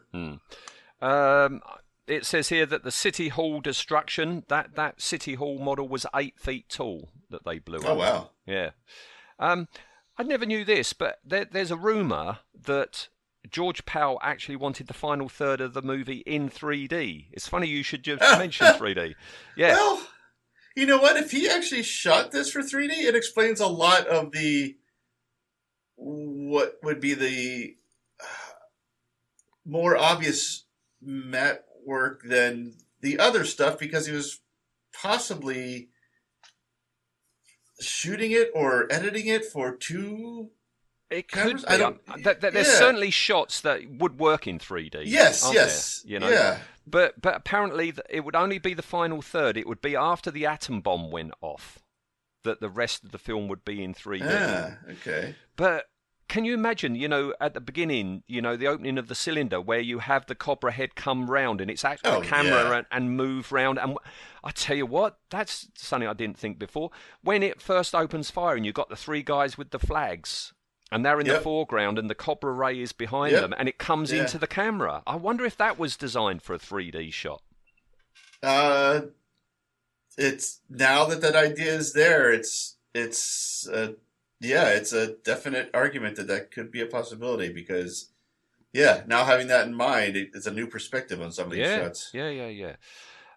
Um, 1.00 1.60
it 2.06 2.24
says 2.24 2.48
here 2.48 2.66
that 2.66 2.84
the 2.84 2.92
City 2.92 3.28
Hall 3.28 3.60
destruction, 3.60 4.44
that, 4.48 4.76
that 4.76 5.00
City 5.00 5.34
Hall 5.34 5.58
model 5.58 5.88
was 5.88 6.06
eight 6.14 6.38
feet 6.38 6.68
tall 6.68 7.08
that 7.30 7.44
they 7.44 7.58
blew 7.58 7.78
Oh 7.78 7.88
up. 7.88 7.96
Oh 7.96 7.96
wow. 7.96 8.30
Yeah. 8.46 8.70
Um, 9.38 9.66
I 10.18 10.22
never 10.22 10.46
knew 10.46 10.64
this, 10.64 10.92
but 10.92 11.18
there, 11.24 11.44
there's 11.44 11.70
a 11.70 11.76
rumour 11.76 12.38
that 12.64 13.08
George 13.50 13.84
Pal 13.84 14.18
actually 14.22 14.56
wanted 14.56 14.86
the 14.86 14.94
final 14.94 15.28
third 15.28 15.60
of 15.60 15.74
the 15.74 15.82
movie 15.82 16.22
in 16.26 16.48
3D. 16.48 17.26
It's 17.32 17.48
funny 17.48 17.68
you 17.68 17.82
should 17.82 18.02
just 18.02 18.22
mention 18.38 18.66
3D. 18.66 19.14
Yeah. 19.56 19.74
Well, 19.74 20.06
you 20.74 20.86
know 20.86 20.98
what? 20.98 21.16
If 21.16 21.30
he 21.30 21.48
actually 21.48 21.82
shot 21.82 22.32
this 22.32 22.50
for 22.50 22.60
3D, 22.60 22.90
it 22.90 23.14
explains 23.14 23.60
a 23.60 23.66
lot 23.66 24.06
of 24.06 24.32
the 24.32 24.76
what 25.96 26.76
would 26.82 27.00
be 27.00 27.14
the 27.14 27.76
uh, 28.20 28.54
more 29.64 29.96
obvious 29.96 30.64
matte 31.00 31.64
work 31.86 32.22
than 32.22 32.74
the 33.00 33.18
other 33.18 33.44
stuff 33.44 33.78
because 33.78 34.06
he 34.06 34.12
was 34.12 34.40
possibly 34.92 35.88
shooting 37.80 38.30
it 38.32 38.50
or 38.54 38.86
editing 38.92 39.26
it 39.26 39.44
for 39.44 39.72
two. 39.76 40.50
It 41.10 41.28
Cameras? 41.28 41.64
could 41.64 41.72
I 41.72 41.76
don't- 41.76 42.00
th- 42.06 42.40
th- 42.40 42.52
there's 42.52 42.66
yeah. 42.66 42.78
certainly 42.78 43.10
shots 43.10 43.60
that 43.60 43.88
would 43.88 44.18
work 44.18 44.46
in 44.48 44.58
3D. 44.58 45.02
Yes, 45.06 45.48
yes, 45.52 46.00
there? 46.02 46.12
You 46.12 46.18
know? 46.18 46.28
yeah. 46.28 46.58
But 46.86 47.20
but 47.20 47.36
apparently 47.36 47.94
it 48.10 48.20
would 48.24 48.34
only 48.36 48.58
be 48.58 48.74
the 48.74 48.82
final 48.82 49.22
third. 49.22 49.56
It 49.56 49.66
would 49.68 49.80
be 49.80 49.94
after 49.96 50.30
the 50.30 50.46
atom 50.46 50.80
bomb 50.80 51.10
went 51.10 51.32
off 51.40 51.78
that 52.44 52.60
the 52.60 52.68
rest 52.68 53.04
of 53.04 53.10
the 53.12 53.18
film 53.18 53.48
would 53.48 53.64
be 53.64 53.82
in 53.82 53.92
3D. 53.94 54.22
Ah, 54.24 54.78
okay. 54.90 55.34
But 55.56 55.86
can 56.28 56.44
you 56.44 56.54
imagine, 56.54 56.94
you 56.96 57.08
know, 57.08 57.32
at 57.40 57.54
the 57.54 57.60
beginning, 57.60 58.22
you 58.26 58.42
know, 58.42 58.56
the 58.56 58.66
opening 58.66 58.98
of 58.98 59.08
the 59.08 59.14
cylinder 59.14 59.60
where 59.60 59.78
you 59.80 60.00
have 60.00 60.26
the 60.26 60.34
Cobra 60.34 60.72
head 60.72 60.94
come 60.96 61.30
round 61.30 61.60
and 61.60 61.70
it's 61.70 61.84
actually 61.84 62.10
Oh, 62.10 62.20
a 62.20 62.24
camera 62.24 62.62
yeah. 62.70 62.76
and, 62.78 62.86
and 62.90 63.16
move 63.16 63.52
round. 63.52 63.78
And 63.78 63.96
I 64.42 64.50
tell 64.50 64.76
you 64.76 64.86
what, 64.86 65.18
that's 65.30 65.68
something 65.76 66.08
I 66.08 66.14
didn't 66.14 66.38
think 66.38 66.58
before. 66.58 66.90
When 67.22 67.42
it 67.42 67.62
first 67.62 67.94
opens 67.94 68.30
fire 68.30 68.56
and 68.56 68.66
you've 68.66 68.74
got 68.74 68.88
the 68.88 68.96
three 68.96 69.22
guys 69.22 69.56
with 69.56 69.70
the 69.70 69.78
flags 69.78 70.52
and 70.90 71.04
they're 71.04 71.20
in 71.20 71.26
the 71.28 71.40
foreground 71.40 71.98
and 71.98 72.08
the 72.10 72.14
Cobra 72.14 72.52
ray 72.52 72.80
is 72.80 72.92
behind 72.92 73.32
Yep. 73.32 73.42
them 73.42 73.54
and 73.58 73.68
it 73.68 73.78
comes 73.78 74.12
Yeah. 74.12 74.22
into 74.22 74.38
the 74.38 74.46
camera. 74.46 75.02
I 75.06 75.16
wonder 75.16 75.44
if 75.44 75.56
that 75.58 75.78
was 75.78 75.96
designed 75.96 76.42
for 76.42 76.54
a 76.54 76.58
3D 76.58 77.12
shot. 77.12 77.42
Uh, 78.42 79.00
it's 80.18 80.60
now 80.68 81.04
that 81.06 81.20
that 81.20 81.36
idea 81.36 81.74
is 81.74 81.92
there. 81.92 82.32
It's 82.32 82.76
it's 82.94 83.68
uh, 83.68 83.92
yeah, 84.40 84.68
it's 84.68 84.92
a 84.92 85.14
definite 85.24 85.70
argument 85.74 86.16
that 86.16 86.26
that 86.28 86.50
could 86.50 86.70
be 86.70 86.80
a 86.80 86.86
possibility 86.86 87.52
because 87.52 88.10
yeah, 88.72 89.02
now 89.06 89.24
having 89.24 89.46
that 89.48 89.66
in 89.66 89.74
mind, 89.74 90.16
it, 90.16 90.30
it's 90.34 90.46
a 90.46 90.50
new 90.52 90.66
perspective 90.66 91.20
on 91.22 91.32
some 91.32 91.46
of 91.46 91.52
these 91.52 91.60
yeah, 91.60 91.76
shots. 91.76 92.10
Yeah, 92.12 92.28
yeah, 92.28 92.48
yeah. 92.48 92.76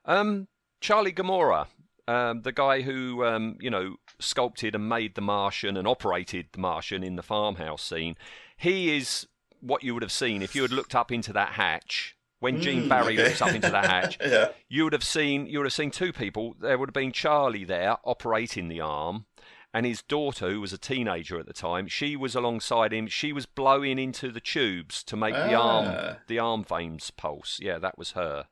Um, 0.06 0.48
Charlie 0.82 1.14
Gemora, 1.14 1.68
um, 2.08 2.42
the 2.42 2.52
guy 2.52 2.82
who 2.82 3.24
um, 3.26 3.58
you 3.62 3.70
know 3.70 3.96
sculpted 4.20 4.76
and 4.76 4.90
made 4.90 5.16
the 5.16 5.22
Martian 5.22 5.78
and 5.78 5.88
operated 5.88 6.48
the 6.52 6.60
Martian 6.60 7.04
in 7.04 7.16
the 7.16 7.24
farmhouse 7.24 7.84
scene. 7.84 8.16
He 8.58 8.96
is 8.98 9.28
what 9.62 9.84
you 9.84 9.94
would 9.94 10.04
have 10.04 10.12
seen 10.12 10.42
if 10.42 10.56
you 10.56 10.62
had 10.62 10.72
looked 10.72 10.96
up 10.96 11.12
into 11.12 11.34
that 11.34 11.54
hatch. 11.54 12.16
When 12.42 12.62
Gene 12.62 12.86
Mm, 12.86 12.90
Barry 12.90 13.16
okay. 13.16 13.24
looks 13.26 13.42
up 13.42 13.54
into 13.54 13.70
the 13.70 13.82
hatch, 13.82 14.18
yeah, 14.26 14.50
you 14.70 14.86
would 14.86 14.94
have 14.94 15.04
seen 15.04 15.46
you 15.48 15.60
would 15.60 15.66
have 15.66 15.74
seen 15.74 15.92
two 15.92 16.14
people. 16.14 16.56
There 16.60 16.78
would 16.78 16.90
have 16.90 16.94
been 16.94 17.12
Charlie 17.12 17.66
there 17.66 17.98
operating 18.06 18.70
the 18.70 18.80
arm, 18.80 19.26
and 19.74 19.86
his 19.86 20.02
daughter, 20.02 20.50
who 20.50 20.62
was 20.62 20.74
a 20.74 20.78
teenager 20.78 21.40
at 21.40 21.46
the 21.46 21.54
time, 21.54 21.88
she 21.88 22.16
was 22.16 22.36
alongside 22.36 22.92
him. 22.94 23.08
She 23.08 23.32
was 23.32 23.46
blowing 23.46 24.00
into 24.00 24.32
the 24.32 24.40
tubes 24.40 25.04
to 25.04 25.16
make 25.16 25.34
the 25.36 25.54
arm 25.54 25.86
Ah. 25.88 26.18
the 26.28 26.40
arm 26.40 26.64
veins 26.64 27.12
pulse. 27.12 27.60
Yeah, 27.62 27.78
that 27.80 27.98
was 27.98 28.12
her. 28.12 28.48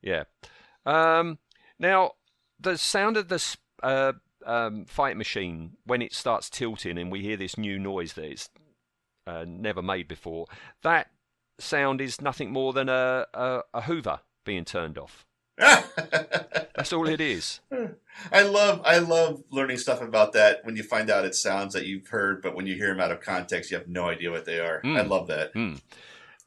Yeah. 0.00 0.24
Um, 0.86 1.38
now 1.78 2.12
the 2.60 2.78
sound 2.78 3.16
of 3.16 3.28
this 3.28 3.56
uh, 3.82 4.12
um, 4.46 4.84
fight 4.86 5.16
machine 5.16 5.76
when 5.84 6.02
it 6.02 6.14
starts 6.14 6.48
tilting 6.50 6.98
and 6.98 7.10
we 7.10 7.20
hear 7.22 7.36
this 7.36 7.58
new 7.58 7.78
noise 7.78 8.12
that 8.14 8.24
it's 8.24 8.48
uh, 9.26 9.44
never 9.46 9.82
made 9.82 10.08
before. 10.08 10.46
That 10.82 11.08
sound 11.58 12.00
is 12.00 12.20
nothing 12.20 12.50
more 12.52 12.72
than 12.72 12.88
a, 12.88 13.26
a, 13.34 13.60
a 13.74 13.80
Hoover 13.82 14.20
being 14.44 14.64
turned 14.64 14.96
off. 14.98 15.26
That's 15.58 16.92
all 16.92 17.08
it 17.08 17.20
is. 17.20 17.60
I 18.32 18.42
love 18.42 18.80
I 18.84 18.98
love 18.98 19.42
learning 19.50 19.78
stuff 19.78 20.00
about 20.00 20.32
that 20.34 20.64
when 20.64 20.76
you 20.76 20.82
find 20.82 21.10
out 21.10 21.24
it 21.24 21.34
sounds 21.34 21.74
that 21.74 21.86
you've 21.86 22.08
heard, 22.08 22.42
but 22.42 22.54
when 22.54 22.66
you 22.66 22.74
hear 22.74 22.88
them 22.88 23.00
out 23.00 23.10
of 23.10 23.20
context, 23.20 23.70
you 23.70 23.76
have 23.76 23.88
no 23.88 24.08
idea 24.08 24.30
what 24.30 24.44
they 24.44 24.60
are. 24.60 24.80
Mm. 24.82 24.96
I 24.96 25.02
love 25.02 25.26
that. 25.28 25.54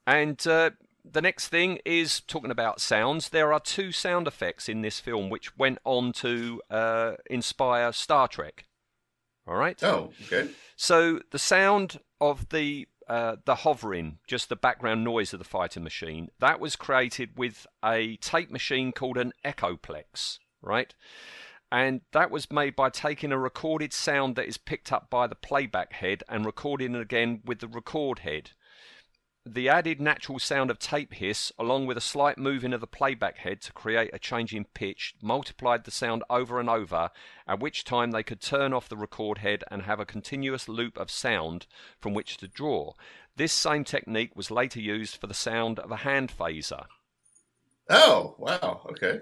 And 0.07 0.47
uh, 0.47 0.71
the 1.09 1.21
next 1.21 1.49
thing 1.49 1.79
is 1.85 2.21
talking 2.21 2.51
about 2.51 2.79
sounds. 2.81 3.29
There 3.29 3.53
are 3.53 3.59
two 3.59 3.91
sound 3.91 4.27
effects 4.27 4.69
in 4.69 4.81
this 4.81 4.99
film 4.99 5.29
which 5.29 5.57
went 5.57 5.79
on 5.83 6.13
to 6.13 6.61
uh, 6.69 7.13
inspire 7.29 7.91
Star 7.91 8.27
Trek. 8.27 8.65
All 9.47 9.55
right. 9.55 9.81
Oh, 9.83 10.11
okay. 10.25 10.49
So 10.75 11.19
the 11.31 11.39
sound 11.39 11.99
of 12.19 12.49
the 12.49 12.87
uh, 13.07 13.37
the 13.45 13.55
hovering, 13.55 14.19
just 14.27 14.49
the 14.49 14.55
background 14.55 15.03
noise 15.03 15.33
of 15.33 15.39
the 15.39 15.45
fighting 15.45 15.83
machine, 15.83 16.29
that 16.39 16.59
was 16.59 16.75
created 16.75 17.37
with 17.37 17.67
a 17.83 18.17
tape 18.17 18.51
machine 18.51 18.91
called 18.91 19.17
an 19.17 19.33
Echoplex, 19.43 20.39
right? 20.61 20.93
And 21.71 22.01
that 22.11 22.31
was 22.31 22.51
made 22.51 22.75
by 22.75 22.89
taking 22.89 23.31
a 23.31 23.37
recorded 23.37 23.93
sound 23.93 24.35
that 24.35 24.47
is 24.47 24.57
picked 24.57 24.91
up 24.91 25.09
by 25.09 25.27
the 25.27 25.35
playback 25.35 25.93
head 25.93 26.23
and 26.27 26.45
recording 26.45 26.95
it 26.95 27.01
again 27.01 27.41
with 27.45 27.59
the 27.59 27.67
record 27.67 28.19
head. 28.19 28.51
The 29.45 29.69
added 29.69 29.99
natural 29.99 30.37
sound 30.37 30.69
of 30.69 30.77
tape 30.77 31.15
hiss, 31.15 31.51
along 31.57 31.87
with 31.87 31.97
a 31.97 32.01
slight 32.01 32.37
moving 32.37 32.73
of 32.73 32.81
the 32.81 32.85
playback 32.85 33.37
head 33.37 33.59
to 33.61 33.73
create 33.73 34.11
a 34.13 34.19
change 34.19 34.53
in 34.53 34.65
pitch, 34.65 35.15
multiplied 35.19 35.83
the 35.83 35.91
sound 35.91 36.23
over 36.29 36.59
and 36.59 36.69
over, 36.69 37.09
at 37.47 37.59
which 37.59 37.83
time 37.83 38.11
they 38.11 38.21
could 38.21 38.39
turn 38.39 38.71
off 38.71 38.87
the 38.87 38.95
record 38.95 39.39
head 39.39 39.63
and 39.71 39.81
have 39.81 39.99
a 39.99 40.05
continuous 40.05 40.69
loop 40.69 40.95
of 40.95 41.09
sound 41.09 41.65
from 41.99 42.13
which 42.13 42.37
to 42.37 42.47
draw. 42.47 42.93
This 43.35 43.51
same 43.51 43.83
technique 43.83 44.35
was 44.35 44.51
later 44.51 44.79
used 44.79 45.17
for 45.17 45.25
the 45.25 45.33
sound 45.33 45.79
of 45.79 45.91
a 45.91 45.97
hand 45.97 46.31
phaser. 46.31 46.85
Oh, 47.89 48.35
wow. 48.37 48.87
Okay. 48.91 49.21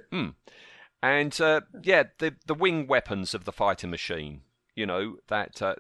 And 1.02 1.40
uh, 1.40 1.62
yeah, 1.82 2.04
the 2.18 2.36
the 2.46 2.54
wing 2.54 2.88
weapons 2.88 3.34
of 3.34 3.46
the 3.46 3.54
fighting 3.54 3.90
machine. 3.90 4.42
You 4.80 4.86
know 4.86 5.18
that 5.28 5.62
uh, 5.62 5.76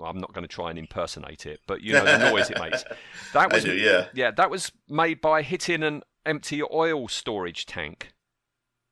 I'm 0.00 0.18
not 0.18 0.32
going 0.32 0.44
to 0.46 0.48
try 0.48 0.70
and 0.70 0.78
impersonate 0.78 1.46
it, 1.46 1.58
but 1.66 1.82
you 1.82 1.94
know 1.94 2.04
the 2.04 2.30
noise 2.30 2.48
it 2.48 2.60
makes. 2.60 2.84
That 3.32 3.52
was 3.52 3.64
do, 3.64 3.74
yeah. 3.74 4.06
yeah, 4.14 4.30
that 4.30 4.50
was 4.50 4.70
made 4.88 5.20
by 5.20 5.42
hitting 5.42 5.82
an 5.82 6.02
empty 6.24 6.62
oil 6.62 7.08
storage 7.08 7.66
tank, 7.66 8.12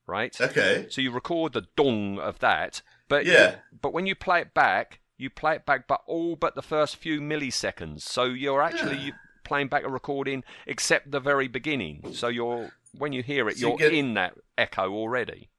right? 0.08 0.34
Okay. 0.40 0.86
So 0.90 1.00
you 1.00 1.12
record 1.12 1.52
the 1.52 1.66
dong 1.76 2.18
of 2.18 2.40
that, 2.40 2.82
but 3.08 3.26
Yeah. 3.26 3.56
but 3.80 3.92
when 3.92 4.06
you 4.06 4.16
play 4.16 4.40
it 4.40 4.54
back, 4.54 4.98
you 5.18 5.30
play 5.30 5.54
it 5.54 5.64
back, 5.64 5.86
but 5.86 6.02
all 6.08 6.34
but 6.34 6.56
the 6.56 6.62
first 6.62 6.96
few 6.96 7.20
milliseconds. 7.20 8.00
So 8.02 8.24
you're 8.24 8.60
actually 8.60 8.96
Yeah. 8.98 9.10
playing 9.44 9.68
back 9.68 9.84
a 9.84 9.88
recording, 9.88 10.42
except 10.66 11.12
the 11.12 11.20
very 11.20 11.46
beginning. 11.46 12.12
So 12.12 12.26
you're 12.26 12.72
when 12.98 13.12
you 13.12 13.22
hear 13.22 13.48
it, 13.48 13.56
So 13.58 13.60
you 13.60 13.68
you're 13.68 13.78
get- 13.90 13.92
in 13.94 14.14
that 14.14 14.34
echo 14.58 14.90
already. 14.92 15.50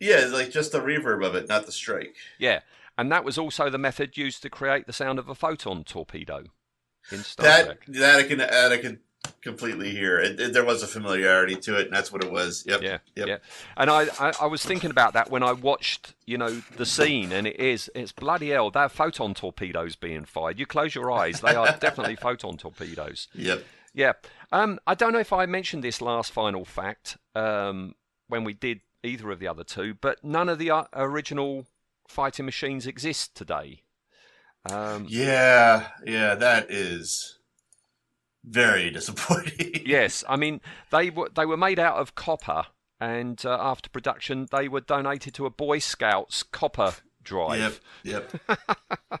Yeah, 0.00 0.24
like 0.32 0.50
just 0.50 0.72
the 0.72 0.80
reverb 0.80 1.24
of 1.24 1.34
it, 1.34 1.48
not 1.48 1.66
the 1.66 1.70
strike. 1.72 2.16
Yeah, 2.38 2.60
and 2.98 3.10
that 3.12 3.24
was 3.24 3.38
also 3.38 3.70
the 3.70 3.78
method 3.78 4.16
used 4.16 4.42
to 4.42 4.50
create 4.50 4.86
the 4.86 4.92
sound 4.92 5.18
of 5.18 5.28
a 5.28 5.34
photon 5.34 5.84
torpedo 5.84 6.44
in 7.10 7.18
Star 7.18 7.44
that 7.46 7.64
Trek. 7.66 7.78
that 7.88 8.16
I 8.16 8.22
can 8.22 8.38
that 8.38 8.72
I 8.72 8.76
can 8.78 9.00
completely 9.40 9.90
hear. 9.90 10.18
It, 10.18 10.38
it- 10.40 10.52
there 10.52 10.64
was 10.64 10.82
a 10.82 10.86
familiarity 10.86 11.54
to 11.56 11.76
it, 11.78 11.86
and 11.86 11.94
that's 11.96 12.10
what 12.12 12.24
it 12.24 12.30
was. 12.32 12.64
Yep. 12.66 12.82
Yeah, 12.82 12.98
Yep. 13.16 13.28
yeah. 13.28 13.36
And 13.76 13.88
I, 13.90 14.06
I, 14.18 14.32
I 14.42 14.46
was 14.46 14.64
thinking 14.64 14.90
about 14.90 15.12
that 15.14 15.30
when 15.30 15.42
I 15.44 15.52
watched, 15.52 16.14
you 16.26 16.36
know, 16.38 16.62
the 16.76 16.84
scene, 16.86 17.30
and 17.32 17.46
it 17.46 17.58
is, 17.60 17.88
it's 17.94 18.10
bloody 18.12 18.50
hell. 18.50 18.70
They're 18.72 18.88
photon 18.88 19.34
torpedoes 19.34 19.94
being 19.94 20.24
fired. 20.24 20.58
You 20.58 20.66
close 20.66 20.94
your 20.94 21.10
eyes, 21.12 21.40
they 21.40 21.54
are 21.54 21.76
definitely 21.78 22.16
photon 22.20 22.56
torpedoes. 22.56 23.28
Yep. 23.34 23.64
Yeah. 23.94 24.12
Um, 24.50 24.78
I 24.86 24.94
don't 24.94 25.12
know 25.12 25.18
if 25.20 25.32
I 25.32 25.46
mentioned 25.46 25.84
this 25.84 26.00
last 26.00 26.32
final 26.32 26.64
fact 26.64 27.16
um, 27.36 27.94
when 28.28 28.42
we 28.42 28.54
did 28.54 28.80
either 29.04 29.30
of 29.30 29.38
the 29.38 29.46
other 29.48 29.64
two, 29.64 29.94
but 30.00 30.22
none 30.24 30.48
of 30.48 30.58
the 30.58 30.70
uh, 30.70 30.84
original 30.94 31.66
fighting 32.12 32.44
machines 32.46 32.86
exist 32.86 33.34
today. 33.34 33.82
Um, 34.70 35.06
Yeah. 35.08 35.88
Yeah. 36.06 36.34
That 36.36 36.70
is 36.70 37.38
very 38.44 38.90
disappointing. 38.98 39.82
Yes, 39.86 40.22
I 40.28 40.36
mean 40.36 40.60
they 40.90 41.10
were 41.10 41.30
they 41.34 41.46
were 41.46 41.56
made 41.56 41.78
out 41.78 41.96
of 41.96 42.14
copper, 42.14 42.66
and 43.00 43.44
uh, 43.44 43.56
after 43.60 43.88
production 43.90 44.46
they 44.52 44.68
were 44.68 44.80
donated 44.80 45.34
to 45.34 45.46
a 45.46 45.50
Boy 45.50 45.78
Scouts 45.78 46.42
copper 46.42 46.94
drive. 47.22 47.80
Yep. 48.04 48.30
Yep. 48.46 48.60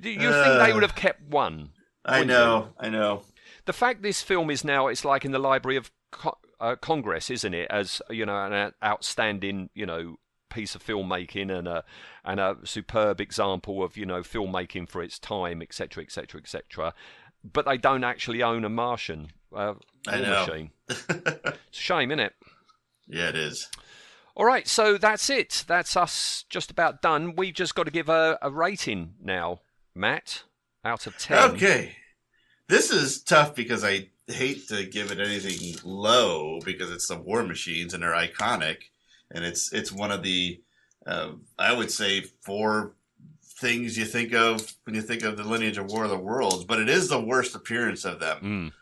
Do 0.00 0.10
you 0.10 0.18
think 0.20 0.30
they 0.30 0.70
Uh, 0.70 0.74
would 0.74 0.82
have 0.82 0.94
kept 0.94 1.22
one? 1.22 1.70
I 2.04 2.22
know. 2.24 2.68
I 2.78 2.88
know. 2.88 3.22
The 3.64 3.72
fact 3.72 4.02
this 4.02 4.22
film 4.22 4.50
is 4.50 4.62
now 4.62 4.86
it's 4.88 5.04
like 5.04 5.24
in 5.24 5.32
the 5.32 5.38
Library 5.40 5.76
of 5.76 5.90
Co- 6.12 6.38
uh, 6.60 6.76
Congress, 6.76 7.30
isn't 7.30 7.52
it? 7.54 7.66
As 7.70 8.00
you 8.10 8.24
know, 8.26 8.36
an 8.36 8.72
outstanding 8.84 9.70
you 9.74 9.86
know 9.86 10.16
piece 10.56 10.74
of 10.74 10.82
filmmaking 10.82 11.56
and 11.56 11.68
a 11.68 11.84
and 12.24 12.40
a 12.40 12.56
superb 12.64 13.20
example 13.20 13.82
of 13.82 13.96
you 13.96 14.06
know 14.06 14.22
filmmaking 14.22 14.88
for 14.88 15.02
its 15.02 15.18
time, 15.18 15.60
etc., 15.60 16.02
etc., 16.02 16.40
etc. 16.40 16.94
But 17.44 17.66
they 17.66 17.76
don't 17.76 18.02
actually 18.02 18.42
own 18.42 18.64
a 18.64 18.70
Martian 18.70 19.28
uh, 19.54 19.74
I 20.08 20.16
war 20.16 20.26
know. 20.26 20.46
machine. 20.46 20.70
It's 20.88 21.78
a 21.78 21.82
shame, 21.82 22.10
isn't 22.10 22.20
it? 22.20 22.32
Yeah, 23.06 23.28
it 23.28 23.36
is. 23.36 23.68
All 24.34 24.46
right, 24.46 24.66
so 24.66 24.96
that's 24.98 25.28
it. 25.30 25.64
That's 25.66 25.96
us 25.96 26.44
just 26.48 26.70
about 26.70 27.02
done. 27.02 27.36
We've 27.36 27.54
just 27.54 27.74
got 27.74 27.84
to 27.84 27.90
give 27.90 28.08
a, 28.08 28.38
a 28.42 28.50
rating 28.50 29.14
now, 29.22 29.60
Matt, 29.94 30.42
out 30.84 31.06
of 31.06 31.18
10. 31.18 31.50
Okay. 31.52 31.96
This 32.68 32.90
is 32.90 33.22
tough 33.22 33.54
because 33.54 33.84
I 33.84 34.08
hate 34.26 34.68
to 34.68 34.84
give 34.84 35.10
it 35.10 35.20
anything 35.20 35.76
low 35.84 36.60
because 36.64 36.90
it's 36.90 37.08
the 37.08 37.16
War 37.16 37.44
Machines 37.44 37.94
and 37.94 38.02
they're 38.02 38.12
iconic, 38.12 38.78
and 39.32 39.44
it's 39.44 39.72
it's 39.72 39.92
one 39.92 40.10
of 40.10 40.22
the 40.22 40.60
uh, 41.06 41.32
I 41.58 41.72
would 41.72 41.90
say 41.90 42.22
four 42.42 42.92
things 43.60 43.96
you 43.96 44.04
think 44.04 44.34
of 44.34 44.74
when 44.84 44.94
you 44.94 45.02
think 45.02 45.22
of 45.22 45.36
the 45.36 45.44
lineage 45.44 45.78
of 45.78 45.86
War 45.86 46.04
of 46.04 46.10
the 46.10 46.18
Worlds, 46.18 46.64
but 46.64 46.78
it 46.78 46.88
is 46.88 47.08
the 47.08 47.20
worst 47.20 47.54
appearance 47.54 48.04
of 48.04 48.20
them. 48.20 48.38
Mm. 48.42 48.72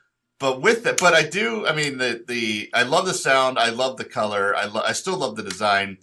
But 0.41 0.61
with 0.61 0.85
it, 0.87 0.99
but 0.99 1.15
I 1.15 1.23
do. 1.23 1.67
I 1.67 1.75
mean, 1.75 1.99
the 1.99 2.25
the 2.27 2.71
I 2.75 2.83
love 2.83 3.07
the 3.07 3.15
sound. 3.15 3.59
I 3.59 3.71
love 3.71 3.97
the 3.97 4.05
color. 4.05 4.55
I 4.57 4.65
lo- 4.65 4.83
I 4.85 4.93
still 4.93 5.17
love 5.17 5.37
the 5.37 5.43
design. 5.45 5.99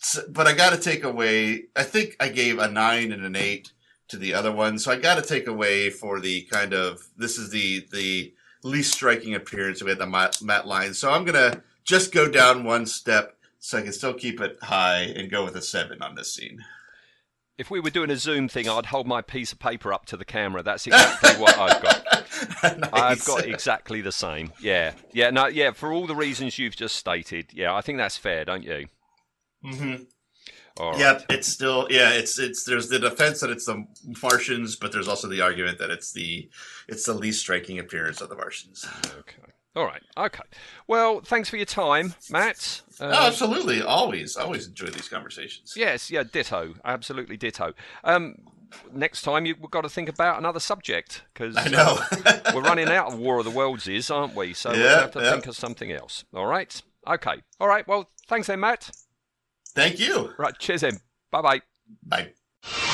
S- 0.00 0.20
But 0.28 0.46
I 0.46 0.52
got 0.52 0.70
to 0.72 0.78
take 0.78 1.02
away. 1.04 1.64
I 1.74 1.82
think 1.82 2.16
I 2.20 2.28
gave 2.28 2.58
a 2.58 2.68
nine 2.70 3.10
and 3.12 3.24
an 3.24 3.34
eight 3.36 3.72
to 4.08 4.16
the 4.16 4.34
other 4.34 4.52
one, 4.52 4.78
so 4.78 4.92
I 4.92 4.96
got 4.96 5.16
to 5.16 5.28
take 5.28 5.48
away 5.48 5.90
for 5.90 6.20
the 6.20 6.42
kind 6.42 6.72
of 6.72 7.08
this 7.16 7.38
is 7.38 7.50
the 7.50 7.86
the 7.92 8.32
least 8.62 8.92
striking 8.94 9.34
appearance 9.34 9.82
we 9.82 9.90
had 9.90 9.98
the 9.98 10.06
matte, 10.06 10.40
matte 10.42 10.66
line. 10.68 10.94
So 10.94 11.10
I'm 11.10 11.24
gonna 11.24 11.62
just 11.84 12.12
go 12.14 12.28
down 12.30 12.62
one 12.62 12.86
step 12.86 13.36
so 13.58 13.78
I 13.78 13.82
can 13.82 13.92
still 13.92 14.14
keep 14.14 14.40
it 14.40 14.58
high 14.62 15.00
and 15.02 15.30
go 15.30 15.44
with 15.44 15.56
a 15.56 15.62
seven 15.62 16.02
on 16.02 16.14
this 16.14 16.34
scene. 16.34 16.64
If 17.58 17.70
we 17.70 17.80
were 17.80 17.90
doing 17.90 18.10
a 18.10 18.16
Zoom 18.16 18.48
thing, 18.48 18.68
I'd 18.68 18.86
hold 18.86 19.06
my 19.06 19.22
piece 19.22 19.50
of 19.50 19.58
paper 19.58 19.92
up 19.92 20.04
to 20.06 20.16
the 20.16 20.26
camera. 20.26 20.62
That's 20.62 20.86
exactly 20.86 21.30
what 21.40 21.56
I've 21.58 21.82
got. 21.82 22.92
I've 22.92 23.24
got 23.24 23.46
exactly 23.46 24.02
the 24.02 24.12
same. 24.12 24.52
Yeah, 24.60 24.92
yeah, 25.12 25.30
no, 25.30 25.46
yeah. 25.46 25.70
For 25.70 25.90
all 25.90 26.06
the 26.06 26.14
reasons 26.14 26.58
you've 26.58 26.76
just 26.76 26.96
stated, 26.96 27.46
yeah, 27.54 27.74
I 27.74 27.80
think 27.80 27.96
that's 27.96 28.18
fair, 28.18 28.44
don't 28.44 28.62
you? 28.62 28.86
Mm-hmm. 29.64 30.02
All 30.78 30.90
right. 30.90 31.00
Yep, 31.00 31.26
it's 31.30 31.48
still 31.48 31.86
yeah. 31.88 32.10
It's 32.10 32.38
it's 32.38 32.64
there's 32.64 32.90
the 32.90 32.98
defense 32.98 33.40
that 33.40 33.50
it's 33.50 33.64
the 33.64 33.86
Martians, 34.22 34.76
but 34.76 34.92
there's 34.92 35.08
also 35.08 35.26
the 35.26 35.40
argument 35.40 35.78
that 35.78 35.90
it's 35.90 36.12
the 36.12 36.50
it's 36.88 37.06
the 37.06 37.14
least 37.14 37.40
striking 37.40 37.78
appearance 37.78 38.20
of 38.20 38.28
the 38.28 38.36
Martians. 38.36 38.86
Okay. 39.18 39.52
All 39.76 39.84
right. 39.84 40.02
Okay. 40.16 40.42
Well, 40.88 41.20
thanks 41.20 41.50
for 41.50 41.56
your 41.58 41.66
time, 41.66 42.14
Matt. 42.30 42.80
Uh, 42.98 43.12
oh, 43.14 43.26
absolutely, 43.26 43.82
always 43.82 44.34
always 44.36 44.66
enjoy 44.66 44.86
these 44.86 45.08
conversations. 45.08 45.74
Yes, 45.76 46.10
yeah, 46.10 46.22
ditto. 46.22 46.74
Absolutely 46.82 47.36
ditto. 47.36 47.74
Um, 48.02 48.36
next 48.92 49.20
time 49.20 49.44
you've 49.44 49.60
got 49.70 49.82
to 49.82 49.90
think 49.90 50.08
about 50.08 50.38
another 50.38 50.60
subject 50.60 51.24
because 51.32 51.56
I 51.58 51.68
know. 51.68 51.98
we're 52.54 52.62
running 52.62 52.88
out 52.88 53.12
of 53.12 53.18
War 53.18 53.38
of 53.38 53.44
the 53.44 53.50
Worlds, 53.50 53.86
is 53.86 54.10
aren't 54.10 54.34
we? 54.34 54.54
So 54.54 54.70
we'll 54.70 55.00
have 55.00 55.10
to 55.12 55.20
yeah. 55.20 55.32
think 55.32 55.46
of 55.46 55.54
something 55.54 55.92
else. 55.92 56.24
All 56.34 56.46
right. 56.46 56.80
Okay. 57.06 57.42
All 57.60 57.68
right. 57.68 57.86
Well, 57.86 58.08
thanks 58.28 58.46
then, 58.46 58.60
Matt. 58.60 58.90
Thank 59.74 60.00
you. 60.00 60.32
Right. 60.38 60.58
Cheers 60.58 60.80
then. 60.80 61.00
Bye 61.30 61.42
bye. 61.42 61.60
Bye. 62.02 62.92